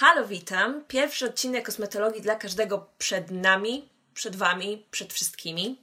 Halo, 0.00 0.26
witam. 0.26 0.84
Pierwszy 0.88 1.26
odcinek 1.26 1.66
kosmetologii 1.66 2.22
dla 2.22 2.34
każdego 2.34 2.90
przed 2.98 3.30
nami, 3.30 3.88
przed 4.14 4.36
wami, 4.36 4.86
przed 4.90 5.12
wszystkimi. 5.12 5.82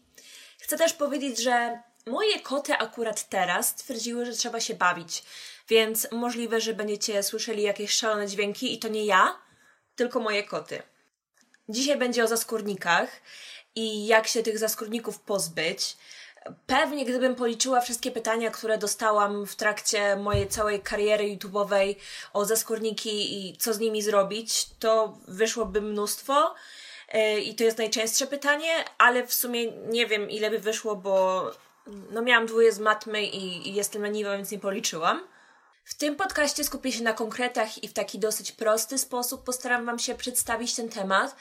Chcę 0.59 0.77
też 0.77 0.93
powiedzieć, 0.93 1.43
że 1.43 1.79
moje 2.05 2.39
koty 2.39 2.73
akurat 2.73 3.29
teraz 3.29 3.67
stwierdziły, 3.67 4.25
że 4.25 4.31
trzeba 4.31 4.59
się 4.59 4.73
bawić, 4.73 5.23
więc 5.69 6.07
możliwe, 6.11 6.61
że 6.61 6.73
będziecie 6.73 7.23
słyszeli 7.23 7.63
jakieś 7.63 7.91
szalone 7.91 8.27
dźwięki 8.27 8.73
i 8.73 8.79
to 8.79 8.87
nie 8.87 9.05
ja, 9.05 9.39
tylko 9.95 10.19
moje 10.19 10.43
koty. 10.43 10.81
Dzisiaj 11.69 11.97
będzie 11.97 12.23
o 12.23 12.27
zaskórnikach 12.27 13.09
i 13.75 14.07
jak 14.07 14.27
się 14.27 14.43
tych 14.43 14.57
zaskórników 14.57 15.19
pozbyć. 15.19 15.97
Pewnie 16.67 17.05
gdybym 17.05 17.35
policzyła 17.35 17.81
wszystkie 17.81 18.11
pytania, 18.11 18.51
które 18.51 18.77
dostałam 18.77 19.45
w 19.45 19.55
trakcie 19.55 20.15
mojej 20.15 20.47
całej 20.47 20.81
kariery 20.81 21.23
YouTube'owej 21.23 21.95
o 22.33 22.45
zaskórniki 22.45 23.49
i 23.49 23.57
co 23.57 23.73
z 23.73 23.79
nimi 23.79 24.01
zrobić, 24.01 24.69
to 24.79 25.17
wyszłoby 25.27 25.81
mnóstwo. 25.81 26.55
Yy, 27.13 27.41
I 27.41 27.55
to 27.55 27.63
jest 27.63 27.77
najczęstsze 27.77 28.27
pytanie, 28.27 28.85
ale 28.97 29.27
w 29.27 29.33
sumie 29.33 29.71
nie 29.71 30.07
wiem 30.07 30.29
ile 30.29 30.49
by 30.49 30.59
wyszło, 30.59 30.95
bo 30.95 31.45
no 32.11 32.21
miałam 32.21 32.45
dwóje 32.45 32.71
z 32.71 32.79
matmy 32.79 33.23
i, 33.23 33.69
i 33.69 33.73
jestem 33.73 34.01
leniwa, 34.01 34.37
więc 34.37 34.51
nie 34.51 34.59
policzyłam. 34.59 35.27
W 35.85 35.95
tym 35.95 36.15
podcaście 36.15 36.63
skupię 36.63 36.91
się 36.91 37.03
na 37.03 37.13
konkretach 37.13 37.83
i 37.83 37.87
w 37.87 37.93
taki 37.93 38.19
dosyć 38.19 38.51
prosty 38.51 38.97
sposób 38.97 39.43
postaram 39.43 39.85
Wam 39.85 39.99
się 39.99 40.15
przedstawić 40.15 40.75
ten 40.75 40.89
temat, 40.89 41.35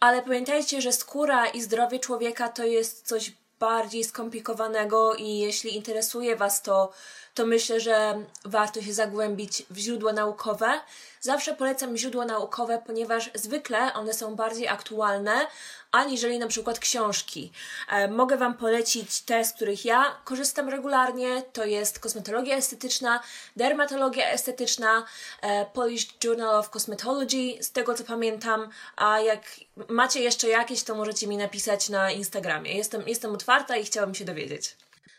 ale 0.00 0.22
pamiętajcie, 0.22 0.80
że 0.80 0.92
skóra 0.92 1.46
i 1.46 1.62
zdrowie 1.62 1.98
człowieka 1.98 2.48
to 2.48 2.64
jest 2.64 3.06
coś 3.06 3.32
bardziej 3.58 4.04
skomplikowanego 4.04 5.14
i 5.14 5.38
jeśli 5.38 5.76
interesuje 5.76 6.36
Was 6.36 6.62
to, 6.62 6.92
to 7.36 7.46
myślę, 7.46 7.80
że 7.80 8.24
warto 8.44 8.82
się 8.82 8.92
zagłębić 8.92 9.62
w 9.70 9.78
źródła 9.78 10.12
naukowe. 10.12 10.80
Zawsze 11.20 11.54
polecam 11.54 11.96
źródła 11.96 12.24
naukowe, 12.24 12.82
ponieważ 12.86 13.30
zwykle 13.34 13.94
one 13.94 14.14
są 14.14 14.36
bardziej 14.36 14.68
aktualne 14.68 15.46
aniżeli 15.92 16.38
na 16.38 16.46
przykład 16.46 16.78
książki. 16.78 17.52
E, 17.88 18.08
mogę 18.08 18.36
Wam 18.36 18.54
polecić 18.54 19.20
te, 19.20 19.44
z 19.44 19.52
których 19.52 19.84
ja 19.84 20.16
korzystam 20.24 20.68
regularnie. 20.68 21.42
To 21.52 21.64
jest 21.64 21.98
kosmetologia 21.98 22.56
estetyczna, 22.56 23.20
dermatologia 23.56 24.30
estetyczna, 24.30 25.04
e, 25.42 25.66
Polish 25.66 26.08
Journal 26.24 26.54
of 26.56 26.70
Cosmetology, 26.70 27.62
z 27.62 27.72
tego 27.72 27.94
co 27.94 28.04
pamiętam. 28.04 28.68
A 28.96 29.20
jak 29.20 29.42
macie 29.88 30.20
jeszcze 30.20 30.48
jakieś, 30.48 30.82
to 30.82 30.94
możecie 30.94 31.26
mi 31.26 31.36
napisać 31.36 31.88
na 31.88 32.10
Instagramie. 32.10 32.76
Jestem, 32.76 33.08
jestem 33.08 33.34
otwarta 33.34 33.76
i 33.76 33.84
chciałabym 33.84 34.14
się 34.14 34.24
dowiedzieć. 34.24 34.76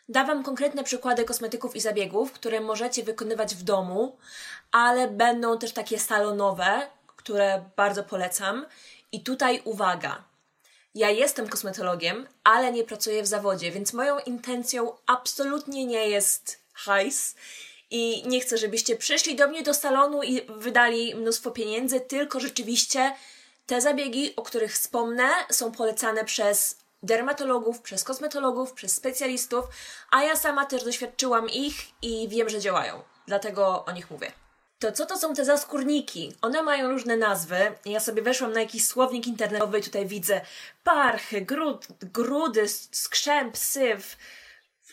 Dawam 0.09 0.43
konkretne 0.43 0.83
przykłady 0.83 1.25
kosmetyków 1.25 1.75
i 1.75 1.79
zabiegów, 1.79 2.31
które 2.31 2.61
możecie 2.61 3.03
wykonywać 3.03 3.55
w 3.55 3.63
domu, 3.63 4.17
ale 4.71 5.07
będą 5.07 5.59
też 5.59 5.73
takie 5.73 5.99
salonowe, 5.99 6.87
które 7.15 7.63
bardzo 7.75 8.03
polecam. 8.03 8.65
I 9.11 9.23
tutaj 9.23 9.61
uwaga. 9.63 10.23
Ja 10.95 11.09
jestem 11.09 11.49
kosmetologiem, 11.49 12.27
ale 12.43 12.71
nie 12.71 12.83
pracuję 12.83 13.23
w 13.23 13.27
zawodzie, 13.27 13.71
więc 13.71 13.93
moją 13.93 14.19
intencją 14.19 14.93
absolutnie 15.05 15.85
nie 15.85 16.09
jest 16.09 16.59
hajs. 16.73 17.35
I 17.91 18.23
nie 18.27 18.41
chcę, 18.41 18.57
żebyście 18.57 18.95
przyszli 18.95 19.35
do 19.35 19.47
mnie 19.47 19.63
do 19.63 19.73
salonu 19.73 20.23
i 20.23 20.41
wydali 20.41 21.15
mnóstwo 21.15 21.51
pieniędzy, 21.51 21.99
tylko 21.99 22.39
rzeczywiście 22.39 23.15
te 23.65 23.81
zabiegi, 23.81 24.35
o 24.35 24.41
których 24.41 24.73
wspomnę, 24.73 25.29
są 25.51 25.71
polecane 25.71 26.25
przez 26.25 26.77
dermatologów, 27.07 27.81
przez 27.81 28.03
kosmetologów, 28.03 28.73
przez 28.73 28.95
specjalistów, 28.95 29.65
a 30.11 30.23
ja 30.23 30.35
sama 30.35 30.65
też 30.65 30.83
doświadczyłam 30.83 31.49
ich 31.49 31.75
i 32.01 32.27
wiem, 32.29 32.49
że 32.49 32.59
działają. 32.59 33.01
Dlatego 33.27 33.85
o 33.85 33.91
nich 33.91 34.11
mówię. 34.11 34.31
To 34.79 34.91
co 34.91 35.05
to 35.05 35.17
są 35.17 35.33
te 35.33 35.45
zaskórniki? 35.45 36.33
One 36.41 36.63
mają 36.63 36.89
różne 36.89 37.17
nazwy. 37.17 37.57
Ja 37.85 37.99
sobie 37.99 38.21
weszłam 38.21 38.53
na 38.53 38.59
jakiś 38.59 38.85
słownik 38.85 39.27
internetowy 39.27 39.79
i 39.79 39.83
tutaj 39.83 40.05
widzę 40.05 40.41
parchy, 40.83 41.41
grud, 41.41 41.87
grudy, 42.13 42.67
skrzęp, 42.91 43.57
syf, 43.57 44.17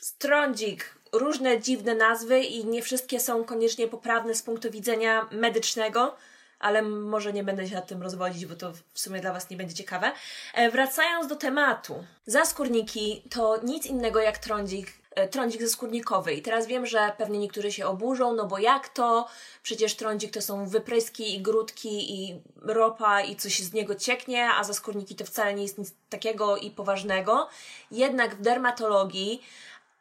strądzik, 0.00 0.94
różne 1.12 1.60
dziwne 1.60 1.94
nazwy 1.94 2.40
i 2.40 2.66
nie 2.66 2.82
wszystkie 2.82 3.20
są 3.20 3.44
koniecznie 3.44 3.88
poprawne 3.88 4.34
z 4.34 4.42
punktu 4.42 4.70
widzenia 4.70 5.28
medycznego 5.30 6.16
ale 6.64 6.82
może 6.82 7.32
nie 7.32 7.44
będę 7.44 7.68
się 7.68 7.74
nad 7.74 7.86
tym 7.86 8.02
rozwodzić, 8.02 8.46
bo 8.46 8.54
to 8.56 8.72
w 8.92 9.00
sumie 9.00 9.20
dla 9.20 9.32
Was 9.32 9.50
nie 9.50 9.56
będzie 9.56 9.74
ciekawe. 9.74 10.12
E, 10.54 10.70
wracając 10.70 11.26
do 11.26 11.36
tematu. 11.36 12.04
Zaskórniki 12.26 13.22
to 13.30 13.60
nic 13.62 13.86
innego 13.86 14.20
jak 14.20 14.38
trądzik, 14.38 14.92
e, 15.14 15.28
trądzik 15.28 15.62
zaskórnikowy. 15.62 16.32
I 16.32 16.42
teraz 16.42 16.66
wiem, 16.66 16.86
że 16.86 17.12
pewnie 17.18 17.38
niektórzy 17.38 17.72
się 17.72 17.86
oburzą, 17.86 18.34
no 18.34 18.46
bo 18.46 18.58
jak 18.58 18.88
to? 18.88 19.28
Przecież 19.62 19.94
trądzik 19.94 20.32
to 20.32 20.42
są 20.42 20.68
wypryski 20.68 21.34
i 21.34 21.42
grudki 21.42 22.14
i 22.14 22.42
ropa 22.62 23.20
i 23.20 23.36
coś 23.36 23.58
z 23.58 23.72
niego 23.72 23.94
cieknie, 23.94 24.48
a 24.58 24.64
zaskórniki 24.64 25.14
to 25.14 25.24
wcale 25.24 25.54
nie 25.54 25.62
jest 25.62 25.78
nic 25.78 25.94
takiego 26.10 26.56
i 26.56 26.70
poważnego. 26.70 27.48
Jednak 27.90 28.34
w 28.34 28.40
dermatologii 28.40 29.42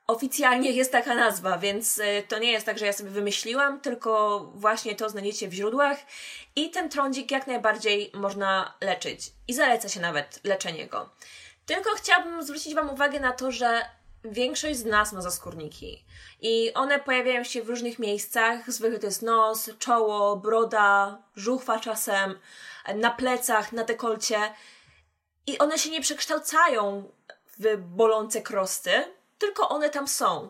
Oficjalnie 0.08 0.72
jest 0.72 0.92
taka 0.92 1.16
nazwa, 1.16 1.58
więc 1.58 1.98
y, 1.98 2.24
to 2.28 2.40
nie 2.40 2.52
jest 2.52 2.66
tak, 2.66 2.80
że 2.80 2.86
ja 2.86 2.94
sobie 2.94 3.10
wymyśliłam, 3.10 3.82
tylko 3.82 4.40
właśnie 4.56 4.96
to 4.96 5.10
znajdziecie 5.10 5.48
w 5.48 5.54
źródłach 5.54 5.98
i 6.56 6.70
ten 6.70 6.90
trądzik 6.90 7.32
jak 7.32 7.48
najbardziej 7.48 8.12
można 8.14 8.74
leczyć 8.82 9.32
i 9.48 9.54
zaleca 9.54 9.90
się 9.90 10.00
nawet 10.00 10.40
leczenie 10.44 10.88
go. 10.88 11.10
Tylko 11.66 11.90
chciałabym 11.96 12.44
zwrócić 12.44 12.76
Wam 12.76 12.90
uwagę 12.90 13.20
na 13.20 13.32
to, 13.32 13.52
że 13.52 13.82
większość 14.26 14.80
z 14.80 14.86
nas 14.86 15.14
ma 15.14 15.22
zaskórniki 15.22 16.06
i 16.42 16.74
one 16.74 17.00
pojawiają 17.00 17.44
się 17.44 17.64
w 17.64 17.70
różnych 17.70 18.00
miejscach. 18.00 18.72
Zwykle 18.72 19.00
to 19.00 19.06
jest 19.06 19.22
nos, 19.22 19.70
czoło, 19.80 20.36
broda, 20.36 21.22
żuchwa 21.36 21.80
czasem, 21.80 22.40
na 22.96 23.12
plecach, 23.12 23.72
na 23.72 23.84
dekolcie 23.84 24.38
i 25.48 25.58
one 25.58 25.80
się 25.80 25.90
nie 25.90 26.02
przekształcają 26.02 27.12
w 27.58 27.78
bolące 27.78 28.42
krosty, 28.42 28.92
tylko 29.44 29.70
one 29.70 29.90
tam 29.90 30.08
są. 30.08 30.50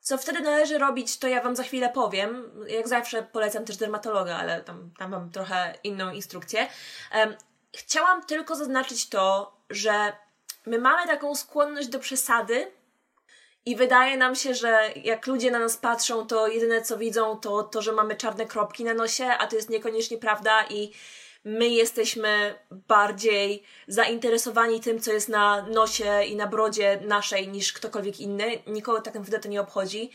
Co 0.00 0.18
wtedy 0.18 0.40
należy 0.40 0.78
robić, 0.78 1.18
to 1.18 1.28
ja 1.28 1.42
Wam 1.42 1.56
za 1.56 1.62
chwilę 1.62 1.88
powiem. 1.88 2.50
Jak 2.68 2.88
zawsze 2.88 3.22
polecam 3.22 3.64
też 3.64 3.76
dermatologa, 3.76 4.36
ale 4.36 4.62
tam, 4.62 4.90
tam 4.98 5.10
mam 5.10 5.30
trochę 5.30 5.74
inną 5.84 6.10
instrukcję. 6.12 6.68
Um, 7.14 7.36
chciałam 7.76 8.24
tylko 8.24 8.56
zaznaczyć 8.56 9.08
to, 9.08 9.56
że 9.70 10.12
my 10.66 10.78
mamy 10.78 11.06
taką 11.06 11.34
skłonność 11.34 11.88
do 11.88 11.98
przesady 11.98 12.72
i 13.66 13.76
wydaje 13.76 14.16
nam 14.16 14.34
się, 14.34 14.54
że 14.54 14.90
jak 14.96 15.26
ludzie 15.26 15.50
na 15.50 15.58
nas 15.58 15.76
patrzą, 15.76 16.26
to 16.26 16.48
jedyne 16.48 16.82
co 16.82 16.98
widzą 16.98 17.38
to 17.38 17.62
to, 17.62 17.82
że 17.82 17.92
mamy 17.92 18.16
czarne 18.16 18.46
kropki 18.46 18.84
na 18.84 18.94
nosie, 18.94 19.26
a 19.26 19.46
to 19.46 19.56
jest 19.56 19.70
niekoniecznie 19.70 20.18
prawda 20.18 20.64
i 20.70 20.92
my 21.44 21.68
jesteśmy 21.68 22.58
bardziej 22.70 23.62
zainteresowani 23.88 24.80
tym, 24.80 25.00
co 25.00 25.12
jest 25.12 25.28
na 25.28 25.62
nosie 25.62 26.22
i 26.24 26.36
na 26.36 26.46
brodzie 26.46 27.00
naszej 27.06 27.48
niż 27.48 27.72
ktokolwiek 27.72 28.20
inny. 28.20 28.62
Nikogo 28.66 29.00
tak 29.00 29.14
naprawdę 29.14 29.38
to 29.38 29.48
nie 29.48 29.60
obchodzi. 29.60 30.10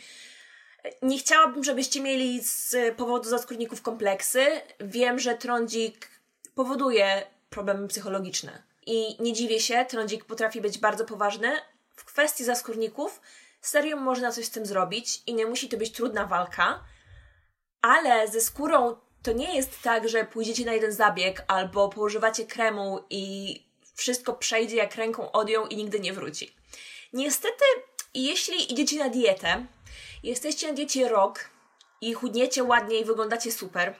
Nie 1.01 1.17
chciałabym, 1.17 1.63
żebyście 1.63 2.01
mieli 2.01 2.41
z 2.43 2.75
powodu 2.97 3.29
zaskórników 3.29 3.81
kompleksy. 3.81 4.45
Wiem, 4.79 5.19
że 5.19 5.35
trądzik 5.35 6.07
powoduje 6.55 7.27
problemy 7.49 7.87
psychologiczne. 7.87 8.63
I 8.85 9.23
nie 9.23 9.33
dziwię 9.33 9.59
się, 9.59 9.85
trądzik 9.89 10.25
potrafi 10.25 10.61
być 10.61 10.77
bardzo 10.77 11.05
poważny. 11.05 11.51
W 11.95 12.05
kwestii 12.05 12.43
zaskórników 12.43 13.21
serio 13.61 13.97
można 13.97 14.31
coś 14.31 14.45
z 14.45 14.49
tym 14.49 14.65
zrobić 14.65 15.21
i 15.27 15.33
nie 15.33 15.45
musi 15.45 15.69
to 15.69 15.77
być 15.77 15.91
trudna 15.91 16.25
walka, 16.25 16.83
ale 17.81 18.27
ze 18.27 18.41
skórą 18.41 18.95
to 19.23 19.31
nie 19.31 19.55
jest 19.55 19.81
tak, 19.81 20.09
że 20.09 20.25
pójdziecie 20.25 20.65
na 20.65 20.73
jeden 20.73 20.91
zabieg 20.91 21.43
albo 21.47 21.89
położywacie 21.89 22.45
kremu 22.45 22.99
i 23.09 23.55
wszystko 23.95 24.33
przejdzie 24.33 24.75
jak 24.75 24.95
ręką 24.95 25.31
odjął 25.31 25.67
i 25.67 25.75
nigdy 25.75 25.99
nie 25.99 26.13
wróci. 26.13 26.55
Niestety, 27.13 27.65
jeśli 28.13 28.73
idziecie 28.73 28.99
na 28.99 29.09
dietę, 29.09 29.65
jesteście 30.23 30.67
na 30.67 30.73
diecie 30.73 31.09
rok 31.09 31.49
i 32.01 32.13
chudniecie 32.13 32.63
ładnie 32.63 32.99
i 32.99 33.05
wyglądacie 33.05 33.51
super, 33.51 33.95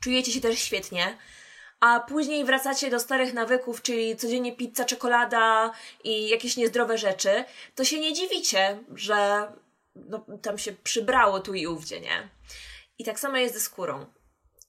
czujecie 0.00 0.32
się 0.32 0.40
też 0.40 0.58
świetnie, 0.58 1.18
a 1.80 2.00
później 2.00 2.44
wracacie 2.44 2.90
do 2.90 3.00
starych 3.00 3.34
nawyków, 3.34 3.82
czyli 3.82 4.16
codziennie 4.16 4.56
pizza, 4.56 4.84
czekolada 4.84 5.72
i 6.04 6.28
jakieś 6.28 6.56
niezdrowe 6.56 6.98
rzeczy, 6.98 7.44
to 7.74 7.84
się 7.84 8.00
nie 8.00 8.12
dziwicie, 8.12 8.78
że 8.94 9.48
no, 9.94 10.26
tam 10.42 10.58
się 10.58 10.72
przybrało 10.72 11.40
tu 11.40 11.54
i 11.54 11.66
ówdzie, 11.66 12.00
nie? 12.00 12.28
I 12.98 13.04
tak 13.04 13.20
samo 13.20 13.36
jest 13.36 13.54
ze 13.54 13.60
skórą. 13.60 14.06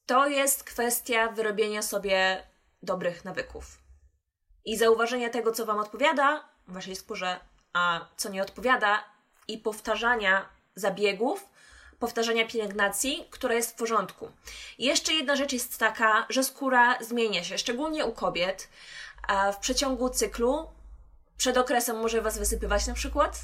To 0.05 0.27
jest 0.27 0.63
kwestia 0.63 1.27
wyrobienia 1.27 1.81
sobie 1.81 2.43
dobrych 2.83 3.25
nawyków 3.25 3.77
i 4.65 4.77
zauważenia 4.77 5.29
tego, 5.29 5.51
co 5.51 5.65
Wam 5.65 5.79
odpowiada 5.79 6.49
w 6.67 6.73
Waszej 6.73 6.95
skórze, 6.95 7.39
a 7.73 8.05
co 8.17 8.29
nie 8.29 8.41
odpowiada, 8.41 9.03
i 9.47 9.57
powtarzania 9.57 10.49
zabiegów, 10.75 11.45
powtarzania 11.99 12.47
pielęgnacji, 12.47 13.27
która 13.31 13.53
jest 13.53 13.71
w 13.71 13.75
porządku. 13.75 14.31
I 14.77 14.85
jeszcze 14.85 15.13
jedna 15.13 15.35
rzecz 15.35 15.53
jest 15.53 15.77
taka, 15.77 16.25
że 16.29 16.43
skóra 16.43 17.03
zmienia 17.03 17.43
się, 17.43 17.57
szczególnie 17.57 18.05
u 18.05 18.11
kobiet. 18.11 18.69
W 19.53 19.57
przeciągu 19.57 20.09
cyklu, 20.09 20.67
przed 21.37 21.57
okresem 21.57 21.99
może 21.99 22.21
Was 22.21 22.37
wysypywać 22.37 22.87
na 22.87 22.93
przykład, 22.93 23.39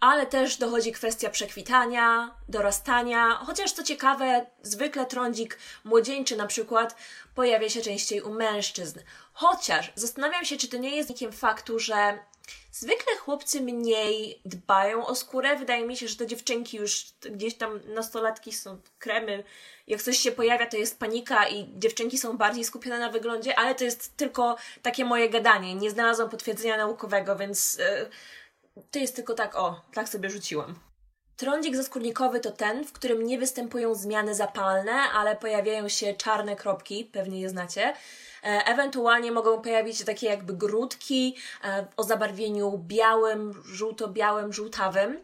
ale 0.00 0.26
też 0.26 0.56
dochodzi 0.56 0.92
kwestia 0.92 1.30
przekwitania, 1.30 2.34
dorastania, 2.48 3.30
chociaż 3.30 3.72
co 3.72 3.82
ciekawe, 3.82 4.46
zwykle 4.62 5.06
trądzik 5.06 5.58
młodzieńczy 5.84 6.36
na 6.36 6.46
przykład 6.46 6.96
pojawia 7.34 7.68
się 7.68 7.82
częściej 7.82 8.22
u 8.22 8.30
mężczyzn. 8.30 9.00
Chociaż 9.32 9.92
zastanawiam 9.94 10.44
się, 10.44 10.56
czy 10.56 10.68
to 10.68 10.76
nie 10.76 10.96
jest 10.96 11.08
wynikiem 11.08 11.32
faktu, 11.32 11.78
że 11.78 12.18
zwykle 12.72 13.16
chłopcy 13.16 13.60
mniej 13.60 14.40
dbają 14.44 15.06
o 15.06 15.14
skórę. 15.14 15.56
Wydaje 15.56 15.86
mi 15.86 15.96
się, 15.96 16.08
że 16.08 16.16
te 16.16 16.26
dziewczynki 16.26 16.76
już 16.76 17.06
gdzieś 17.30 17.54
tam 17.54 17.80
nastolatki 17.84 18.52
są 18.52 18.80
kremy. 18.98 19.44
Jak 19.86 20.02
coś 20.02 20.18
się 20.18 20.32
pojawia, 20.32 20.66
to 20.66 20.76
jest 20.76 20.98
panika 20.98 21.48
i 21.48 21.78
dziewczynki 21.78 22.18
są 22.18 22.36
bardziej 22.36 22.64
skupione 22.64 22.98
na 22.98 23.10
wyglądzie, 23.10 23.58
ale 23.58 23.74
to 23.74 23.84
jest 23.84 24.16
tylko 24.16 24.56
takie 24.82 25.04
moje 25.04 25.30
gadanie. 25.30 25.74
Nie 25.74 25.90
znalazłam 25.90 26.30
potwierdzenia 26.30 26.76
naukowego, 26.76 27.36
więc. 27.36 27.74
Yy, 27.74 28.10
to 28.90 28.98
jest 28.98 29.16
tylko 29.16 29.34
tak, 29.34 29.56
o, 29.56 29.80
tak 29.94 30.08
sobie 30.08 30.30
rzuciłam. 30.30 30.74
Trądzik 31.36 31.76
zaskórnikowy 31.76 32.40
to 32.40 32.50
ten, 32.50 32.84
w 32.84 32.92
którym 32.92 33.26
nie 33.26 33.38
występują 33.38 33.94
zmiany 33.94 34.34
zapalne, 34.34 34.92
ale 34.92 35.36
pojawiają 35.36 35.88
się 35.88 36.14
czarne 36.14 36.56
kropki, 36.56 37.04
pewnie 37.04 37.40
je 37.40 37.48
znacie. 37.48 37.94
E, 38.42 38.66
ewentualnie 38.66 39.32
mogą 39.32 39.62
pojawić 39.62 39.98
się 39.98 40.04
takie 40.04 40.26
jakby 40.26 40.52
grudki 40.52 41.36
e, 41.64 41.86
o 41.96 42.02
zabarwieniu 42.02 42.78
białym, 42.78 43.62
żółto-białym, 43.64 44.52
żółtawym. 44.52 45.20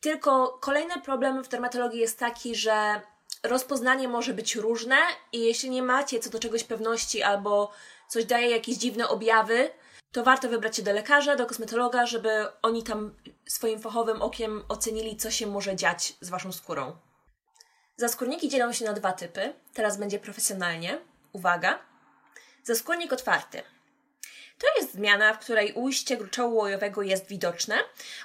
Tylko 0.00 0.58
kolejny 0.60 0.94
problem 1.04 1.44
w 1.44 1.48
dermatologii 1.48 2.00
jest 2.00 2.18
taki, 2.18 2.54
że 2.54 3.00
rozpoznanie 3.42 4.08
może 4.08 4.34
być 4.34 4.56
różne 4.56 4.96
i 5.32 5.40
jeśli 5.40 5.70
nie 5.70 5.82
macie 5.82 6.20
co 6.20 6.30
do 6.30 6.38
czegoś 6.38 6.64
pewności 6.64 7.22
albo 7.22 7.72
coś 8.08 8.24
daje 8.24 8.50
jakieś 8.50 8.76
dziwne 8.76 9.08
objawy, 9.08 9.70
to 10.14 10.22
warto 10.22 10.48
wybrać 10.48 10.76
się 10.76 10.82
do 10.82 10.92
lekarza, 10.92 11.36
do 11.36 11.46
kosmetologa, 11.46 12.06
żeby 12.06 12.46
oni 12.62 12.82
tam 12.82 13.14
swoim 13.46 13.80
fachowym 13.80 14.22
okiem 14.22 14.62
ocenili, 14.68 15.16
co 15.16 15.30
się 15.30 15.46
może 15.46 15.76
dziać 15.76 16.14
z 16.20 16.30
waszą 16.30 16.52
skórą. 16.52 16.96
Zaskórniki 17.96 18.48
dzielą 18.48 18.72
się 18.72 18.84
na 18.84 18.92
dwa 18.92 19.12
typy. 19.12 19.54
Teraz 19.72 19.96
będzie 19.96 20.18
profesjonalnie. 20.18 20.98
Uwaga. 21.32 21.78
Zaskórnik 22.62 23.12
otwarty. 23.12 23.62
To 24.58 24.66
jest 24.76 24.92
zmiana, 24.92 25.34
w 25.34 25.38
której 25.38 25.72
ujście 25.72 26.16
gruczołu 26.16 26.56
łojowego 26.56 27.02
jest 27.02 27.26
widoczne. 27.26 27.74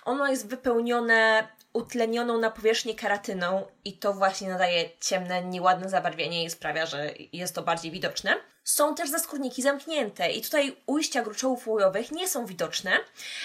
Ono 0.06 0.28
jest 0.28 0.48
wypełnione 0.48 1.48
utlenioną 1.74 2.40
na 2.40 2.52
powierzchni 2.52 2.96
keratyną 2.96 3.66
i 3.86 3.94
to 3.98 4.14
właśnie 4.14 4.50
nadaje 4.50 4.90
ciemne, 5.00 5.44
nieładne 5.44 5.90
zabarwienie 5.90 6.44
i 6.44 6.50
sprawia, 6.50 6.86
że 6.86 7.12
jest 7.34 7.56
to 7.56 7.62
bardziej 7.62 7.92
widoczne. 7.92 8.36
Są 8.64 8.96
też 8.96 9.10
zaskórniki 9.10 9.62
zamknięte 9.62 10.32
i 10.32 10.42
tutaj 10.42 10.76
ujścia 10.86 11.24
gruczołów 11.24 11.68
łojowych 11.68 12.12
nie 12.12 12.28
są 12.28 12.46
widoczne, 12.46 12.92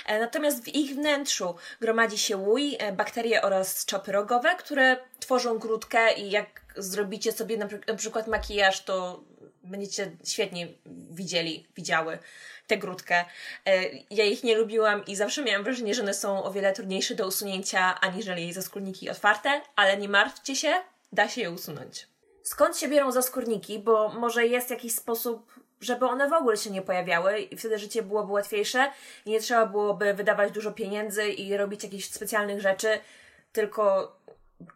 e, 0.06 0.20
natomiast 0.20 0.64
w 0.64 0.68
ich 0.68 0.94
wnętrzu 0.94 1.54
gromadzi 1.80 2.18
się 2.18 2.36
łój, 2.36 2.76
e, 2.78 2.92
bakterie 2.92 3.42
oraz 3.42 3.84
czopy 3.84 4.12
rogowe, 4.12 4.54
które 4.58 4.96
tworzą 5.20 5.58
grudkę 5.58 6.14
i 6.14 6.30
jak 6.30 6.60
zrobicie 6.76 7.32
sobie 7.32 7.56
na 7.86 7.94
przykład 7.96 8.26
makijaż, 8.26 8.84
to 8.84 9.24
będziecie 9.62 10.16
świetnie 10.24 10.68
widzieli, 11.10 11.66
widziały 11.76 12.18
tę 12.66 12.78
grudkę. 12.78 13.24
E, 13.66 13.84
ja 14.10 14.24
ich 14.24 14.44
nie 14.44 14.56
lubiłam 14.56 15.06
i 15.06 15.16
zawsze 15.16 15.42
miałam 15.42 15.64
wrażenie, 15.64 15.94
że 15.94 16.02
one 16.02 16.14
są 16.14 16.44
o 16.44 16.52
wiele 16.52 16.72
trudniejsze 16.72 17.14
do 17.14 17.26
usunięcia 17.26 18.00
aniżeli 18.00 18.52
zaskórniki 18.52 19.10
otwarte, 19.10 19.60
ale 19.76 19.96
nie 19.96 20.08
martwcie 20.08 20.56
się, 20.56 20.72
da 21.12 21.28
się 21.28 21.40
je 21.40 21.50
usunąć. 21.50 22.08
Skąd 22.42 22.76
się 22.76 22.88
biorą 22.88 23.12
zaskórniki? 23.12 23.78
Bo 23.78 24.08
może 24.08 24.46
jest 24.46 24.70
jakiś 24.70 24.94
sposób, 24.94 25.54
żeby 25.80 26.06
one 26.06 26.28
w 26.28 26.32
ogóle 26.32 26.56
się 26.56 26.70
nie 26.70 26.82
pojawiały 26.82 27.38
i 27.38 27.56
wtedy 27.56 27.78
życie 27.78 28.02
byłoby 28.02 28.32
łatwiejsze 28.32 28.92
i 29.26 29.30
nie 29.30 29.40
trzeba 29.40 29.66
byłoby 29.66 30.14
wydawać 30.14 30.52
dużo 30.52 30.72
pieniędzy 30.72 31.28
i 31.28 31.56
robić 31.56 31.84
jakichś 31.84 32.10
specjalnych 32.10 32.60
rzeczy, 32.60 32.98
tylko 33.52 34.16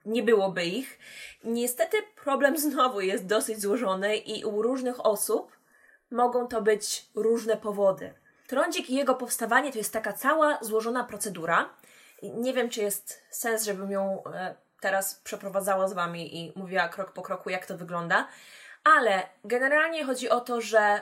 nie 0.06 0.22
byłoby 0.22 0.64
ich. 0.64 0.98
Niestety 1.44 1.96
problem 2.24 2.58
znowu 2.58 3.00
jest 3.00 3.26
dosyć 3.26 3.60
złożony 3.60 4.16
i 4.16 4.44
u 4.44 4.62
różnych 4.62 5.06
osób 5.06 5.57
mogą 6.10 6.48
to 6.48 6.62
być 6.62 7.06
różne 7.14 7.56
powody. 7.56 8.14
Trądzik 8.46 8.90
i 8.90 8.94
jego 8.94 9.14
powstawanie 9.14 9.72
to 9.72 9.78
jest 9.78 9.92
taka 9.92 10.12
cała 10.12 10.58
złożona 10.60 11.04
procedura. 11.04 11.68
Nie 12.22 12.52
wiem, 12.54 12.70
czy 12.70 12.80
jest 12.80 13.22
sens, 13.30 13.64
żebym 13.64 13.90
ją 13.90 14.24
e, 14.24 14.54
teraz 14.80 15.14
przeprowadzała 15.14 15.88
z 15.88 15.92
Wami 15.92 16.36
i 16.36 16.52
mówiła 16.56 16.88
krok 16.88 17.12
po 17.12 17.22
kroku, 17.22 17.50
jak 17.50 17.66
to 17.66 17.76
wygląda, 17.76 18.28
ale 18.84 19.22
generalnie 19.44 20.04
chodzi 20.04 20.28
o 20.28 20.40
to, 20.40 20.60
że 20.60 21.00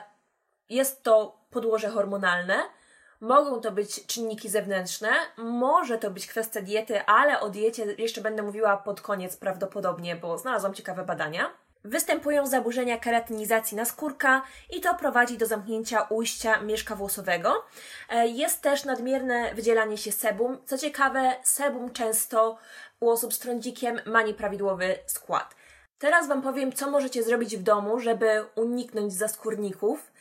jest 0.68 1.02
to 1.02 1.40
podłoże 1.50 1.88
hormonalne, 1.88 2.56
mogą 3.20 3.60
to 3.60 3.72
być 3.72 4.06
czynniki 4.06 4.48
zewnętrzne, 4.48 5.10
może 5.36 5.98
to 5.98 6.10
być 6.10 6.26
kwestia 6.26 6.60
diety, 6.62 7.04
ale 7.04 7.40
o 7.40 7.50
diecie 7.50 7.94
jeszcze 7.98 8.20
będę 8.20 8.42
mówiła 8.42 8.76
pod 8.76 9.00
koniec 9.00 9.36
prawdopodobnie, 9.36 10.16
bo 10.16 10.38
znalazłam 10.38 10.74
ciekawe 10.74 11.04
badania. 11.04 11.50
Występują 11.86 12.46
zaburzenia 12.46 12.98
keratynizacji 12.98 13.76
naskórka 13.76 14.42
i 14.70 14.80
to 14.80 14.94
prowadzi 14.94 15.38
do 15.38 15.46
zamknięcia 15.46 16.02
ujścia 16.02 16.60
mieszka 16.60 16.96
włosowego. 16.96 17.64
E, 18.10 18.26
jest 18.28 18.62
też 18.62 18.84
nadmierne 18.84 19.54
wydzielanie 19.54 19.98
się 19.98 20.12
sebum. 20.12 20.58
Co 20.64 20.78
ciekawe, 20.78 21.32
sebum 21.42 21.92
często 21.92 22.58
u 23.00 23.10
osób 23.10 23.34
z 23.34 23.38
trądzikiem 23.38 24.00
ma 24.06 24.22
nieprawidłowy 24.22 24.98
skład. 25.06 25.54
Teraz 25.98 26.28
Wam 26.28 26.42
powiem, 26.42 26.72
co 26.72 26.90
możecie 26.90 27.22
zrobić 27.22 27.56
w 27.56 27.62
domu, 27.62 28.00
żeby 28.00 28.44
uniknąć 28.54 29.12
zaskórników 29.12 30.12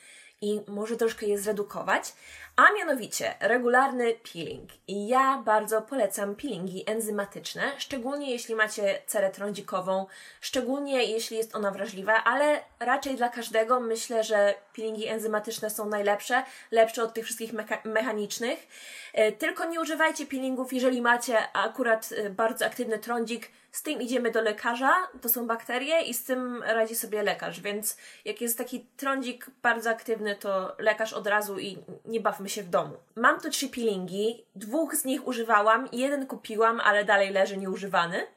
i 0.45 0.62
może 0.68 0.97
troszkę 0.97 1.25
je 1.25 1.39
zredukować, 1.39 2.13
a 2.56 2.74
mianowicie 2.74 3.33
regularny 3.39 4.13
peeling. 4.13 4.69
I 4.88 5.07
ja 5.07 5.42
bardzo 5.45 5.81
polecam 5.81 6.36
peelingi 6.36 6.83
enzymatyczne, 6.88 7.71
szczególnie 7.77 8.31
jeśli 8.31 8.56
macie 8.56 9.01
cerę 9.07 9.30
trądzikową, 9.30 10.06
szczególnie 10.42 11.03
jeśli 11.03 11.38
jest 11.38 11.56
ona 11.56 11.71
wrażliwa, 11.71 12.24
ale 12.24 12.62
raczej 12.80 13.15
dla 13.15 13.30
każdego 13.30 13.80
myślę, 13.80 14.24
że 14.24 14.53
peelingi 14.75 15.07
enzymatyczne 15.07 15.69
są 15.69 15.89
najlepsze, 15.89 16.44
lepsze 16.71 17.03
od 17.03 17.13
tych 17.13 17.25
wszystkich 17.25 17.53
mecha- 17.53 17.86
mechanicznych. 17.86 18.68
E, 19.13 19.31
tylko 19.31 19.65
nie 19.65 19.81
używajcie 19.81 20.25
peelingów, 20.25 20.74
jeżeli 20.74 21.01
macie 21.01 21.51
akurat 21.53 22.09
e, 22.18 22.30
bardzo 22.30 22.65
aktywny 22.65 23.00
trądzik, 23.00 23.51
z 23.75 23.81
tym 23.81 24.01
idziemy 24.01 24.31
do 24.31 24.42
lekarza, 24.42 24.94
to 25.22 25.30
są 25.30 25.48
bakterie 25.48 26.01
i 26.01 26.13
z 26.13 26.24
tym 26.24 26.63
radzi 26.63 26.95
sobie 26.95 27.24
lekarz, 27.24 27.62
więc 27.62 27.98
jak 28.25 28.42
jest 28.42 28.57
taki 28.57 28.86
trądzik 28.98 29.48
bardzo 29.62 29.89
aktywny, 29.89 30.36
to 30.36 30.75
lekarz 30.80 31.13
od 31.13 31.27
razu 31.27 31.60
i 31.60 31.77
nie 32.06 32.19
bawmy 32.19 32.50
się 32.50 32.63
w 32.63 32.69
domu. 32.69 32.94
Mam 33.16 33.39
tu 33.39 33.50
trzy 33.50 33.69
peelingi, 33.69 34.45
dwóch 34.56 34.95
z 34.95 35.06
nich 35.06 35.27
używałam, 35.27 35.89
jeden 35.92 36.27
kupiłam, 36.27 36.80
ale 36.80 37.06
dalej 37.06 37.31
leży 37.31 37.57
nieużywany. 37.57 38.27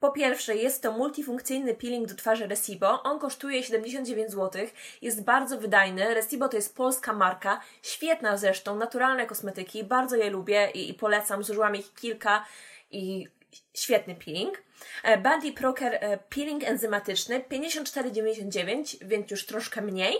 Po 0.00 0.10
pierwsze, 0.10 0.56
jest 0.56 0.82
to 0.82 0.92
multifunkcyjny 0.92 1.74
peeling 1.74 2.08
do 2.08 2.14
twarzy 2.14 2.46
Resibo. 2.46 3.02
On 3.02 3.18
kosztuje 3.18 3.62
79 3.62 4.30
zł, 4.30 4.66
jest 5.02 5.24
bardzo 5.24 5.58
wydajny. 5.58 6.14
Resibo 6.14 6.48
to 6.48 6.56
jest 6.56 6.76
polska 6.76 7.12
marka, 7.12 7.60
świetna 7.82 8.36
zresztą, 8.36 8.76
naturalne 8.76 9.26
kosmetyki, 9.26 9.84
bardzo 9.84 10.16
je 10.16 10.30
lubię 10.30 10.70
i, 10.74 10.90
i 10.90 10.94
polecam. 10.94 11.44
Zużyłam 11.44 11.76
ich 11.76 11.94
kilka 11.94 12.44
i 12.90 13.28
świetny 13.74 14.14
peeling. 14.14 14.62
E, 15.02 15.18
Body 15.18 15.52
Proker 15.52 15.94
e, 15.94 16.18
peeling 16.18 16.64
enzymatyczny 16.64 17.40
54,99, 17.40 18.96
więc 19.04 19.30
już 19.30 19.46
troszkę 19.46 19.80
mniej 19.80 20.16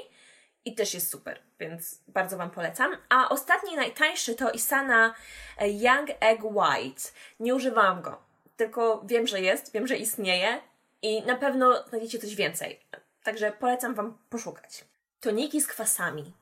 i 0.64 0.74
też 0.74 0.94
jest 0.94 1.10
super, 1.10 1.42
więc 1.60 2.00
bardzo 2.08 2.36
Wam 2.36 2.50
polecam. 2.50 2.96
A 3.08 3.28
ostatni, 3.28 3.76
najtańszy 3.76 4.34
to 4.34 4.50
Isana 4.50 5.14
e, 5.58 5.68
Young 5.68 6.08
Egg 6.20 6.44
White. 6.44 7.02
Nie 7.40 7.54
używałam 7.54 8.02
go, 8.02 8.22
tylko 8.56 9.02
wiem, 9.06 9.26
że 9.26 9.40
jest, 9.40 9.72
wiem, 9.72 9.86
że 9.86 9.96
istnieje 9.96 10.60
i 11.02 11.22
na 11.22 11.36
pewno 11.36 11.84
znajdziecie 11.88 12.18
coś 12.18 12.34
więcej. 12.34 12.80
Także 13.22 13.52
polecam 13.52 13.94
Wam 13.94 14.18
poszukać. 14.30 14.84
Toniki 15.20 15.60
z 15.60 15.66
kwasami. 15.66 16.32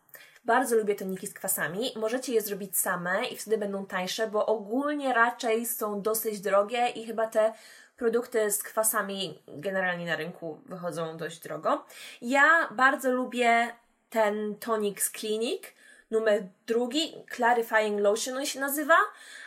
Bardzo 0.46 0.76
lubię 0.76 0.94
toniki 0.94 1.26
z 1.26 1.34
kwasami. 1.34 1.92
Możecie 1.96 2.32
je 2.32 2.40
zrobić 2.40 2.78
same 2.78 3.24
i 3.24 3.36
wtedy 3.36 3.58
będą 3.58 3.86
tańsze, 3.86 4.26
bo 4.26 4.46
ogólnie 4.46 5.14
raczej 5.14 5.66
są 5.66 6.02
dosyć 6.02 6.40
drogie 6.40 6.88
i 6.88 7.06
chyba 7.06 7.26
te 7.26 7.52
produkty 7.96 8.50
z 8.50 8.62
kwasami 8.62 9.42
generalnie 9.48 10.06
na 10.06 10.16
rynku 10.16 10.60
wychodzą 10.66 11.16
dość 11.16 11.38
drogo. 11.38 11.84
Ja 12.22 12.68
bardzo 12.70 13.12
lubię 13.12 13.68
ten 14.10 14.54
tonik 14.54 15.02
z 15.02 15.12
Clinic, 15.12 15.62
numer 16.10 16.42
drugi, 16.66 17.14
Clarifying 17.36 18.00
Lotion 18.00 18.36
on 18.36 18.46
się 18.46 18.60
nazywa. 18.60 18.96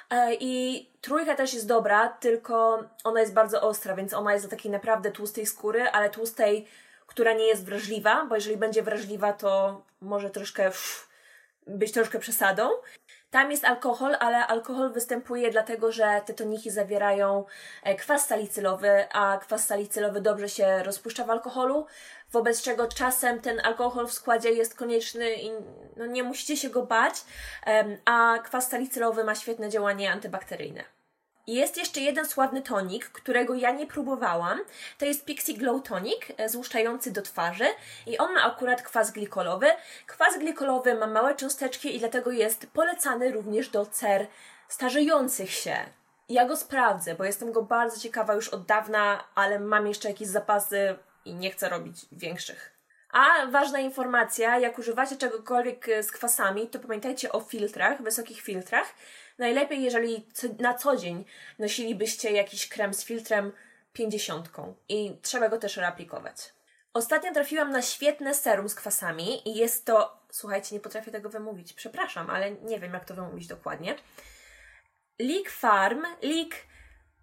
E, 0.09 0.33
I 0.39 0.85
trójka 1.01 1.35
też 1.35 1.53
jest 1.53 1.67
dobra, 1.67 2.09
tylko 2.09 2.83
ona 3.03 3.19
jest 3.19 3.33
bardzo 3.33 3.61
ostra, 3.61 3.95
więc 3.95 4.13
ona 4.13 4.33
jest 4.33 4.45
do 4.45 4.49
takiej 4.49 4.71
naprawdę 4.71 5.11
tłustej 5.11 5.45
skóry, 5.45 5.89
ale 5.89 6.09
tłustej 6.09 6.67
która 7.09 7.33
nie 7.33 7.47
jest 7.47 7.65
wrażliwa, 7.65 8.25
bo 8.25 8.35
jeżeli 8.35 8.57
będzie 8.57 8.83
wrażliwa, 8.83 9.33
to 9.33 9.81
może 10.01 10.29
troszkę 10.29 10.63
pff, 10.63 11.09
być 11.67 11.91
troszkę 11.91 12.19
przesadą. 12.19 12.69
Tam 13.31 13.51
jest 13.51 13.65
alkohol, 13.65 14.15
ale 14.19 14.47
alkohol 14.47 14.93
występuje 14.93 15.51
dlatego, 15.51 15.91
że 15.91 16.21
te 16.25 16.33
toniki 16.33 16.69
zawierają 16.69 17.45
e, 17.83 17.95
kwas 17.95 18.27
salicylowy, 18.27 19.07
a 19.11 19.37
kwas 19.37 19.67
salicylowy 19.67 20.21
dobrze 20.21 20.49
się 20.49 20.83
rozpuszcza 20.83 21.23
w 21.23 21.29
alkoholu, 21.29 21.85
wobec 22.31 22.61
czego 22.61 22.87
czasem 22.87 23.41
ten 23.41 23.59
alkohol 23.63 24.07
w 24.07 24.13
składzie 24.13 24.51
jest 24.51 24.75
konieczny 24.75 25.35
i 25.35 25.51
no, 25.97 26.05
nie 26.05 26.23
musicie 26.23 26.57
się 26.57 26.69
go 26.69 26.83
bać, 26.83 27.13
a 28.05 28.39
kwas 28.43 28.69
salicylowy 28.69 29.23
ma 29.23 29.35
świetne 29.35 29.69
działanie 29.69 30.11
antybakteryjne. 30.11 30.98
Jest 31.49 31.77
jeszcze 31.77 32.01
jeden 32.01 32.25
sławny 32.25 32.61
tonik, 32.61 33.09
którego 33.09 33.53
ja 33.53 33.71
nie 33.71 33.87
próbowałam. 33.87 34.59
To 34.97 35.05
jest 35.05 35.25
Pixie 35.25 35.57
Glow 35.57 35.83
Tonic, 35.83 36.19
e, 36.37 36.49
złuszczający 36.49 37.11
do 37.11 37.21
twarzy 37.21 37.65
i 38.07 38.17
on 38.17 38.33
ma 38.33 38.43
akurat 38.43 38.81
kwas 38.81 39.11
glikolowy. 39.11 39.67
Kwas 40.07 40.37
glikolowy 40.37 40.95
ma 40.95 41.07
małe 41.07 41.35
cząsteczki 41.35 41.95
i 41.95 41.99
dlatego 41.99 42.31
jest 42.31 42.67
polecany 42.67 43.31
również 43.31 43.69
do 43.69 43.85
cer 43.85 44.27
starzejących 44.67 45.51
się. 45.51 45.75
Ja 46.29 46.45
go 46.45 46.57
sprawdzę, 46.57 47.15
bo 47.15 47.23
jestem 47.23 47.51
go 47.51 47.61
bardzo 47.61 47.99
ciekawa 47.99 48.33
już 48.33 48.49
od 48.49 48.65
dawna, 48.65 49.23
ale 49.35 49.59
mam 49.59 49.87
jeszcze 49.87 50.09
jakieś 50.09 50.27
zapasy 50.27 50.95
i 51.25 51.33
nie 51.33 51.51
chcę 51.51 51.69
robić 51.69 52.05
większych. 52.11 52.79
A 53.11 53.45
ważna 53.51 53.79
informacja, 53.79 54.59
jak 54.59 54.79
używacie 54.79 55.15
czegokolwiek 55.17 55.89
e, 55.89 56.03
z 56.03 56.11
kwasami, 56.11 56.67
to 56.67 56.79
pamiętajcie 56.79 57.31
o 57.31 57.39
filtrach, 57.39 58.01
wysokich 58.01 58.41
filtrach. 58.41 58.93
Najlepiej, 59.39 59.83
jeżeli 59.83 60.27
na 60.59 60.73
co 60.73 60.95
dzień 60.95 61.25
nosilibyście 61.59 62.31
jakiś 62.31 62.69
krem 62.69 62.93
z 62.93 63.03
filtrem 63.03 63.51
50 63.93 64.49
i 64.89 65.17
trzeba 65.21 65.49
go 65.49 65.57
też 65.57 65.77
reaplikować. 65.77 66.53
Ostatnio 66.93 67.33
trafiłam 67.33 67.71
na 67.71 67.81
świetne 67.81 68.33
serum 68.33 68.69
z 68.69 68.75
kwasami 68.75 69.49
i 69.49 69.55
jest 69.55 69.85
to, 69.85 70.19
słuchajcie, 70.31 70.75
nie 70.75 70.81
potrafię 70.81 71.11
tego 71.11 71.29
wymówić, 71.29 71.73
przepraszam, 71.73 72.29
ale 72.29 72.51
nie 72.51 72.79
wiem 72.79 72.93
jak 72.93 73.05
to 73.05 73.13
wymówić 73.13 73.47
dokładnie. 73.47 73.95
Leak 75.19 75.49
Farm, 75.49 76.01
Leak 76.21 76.55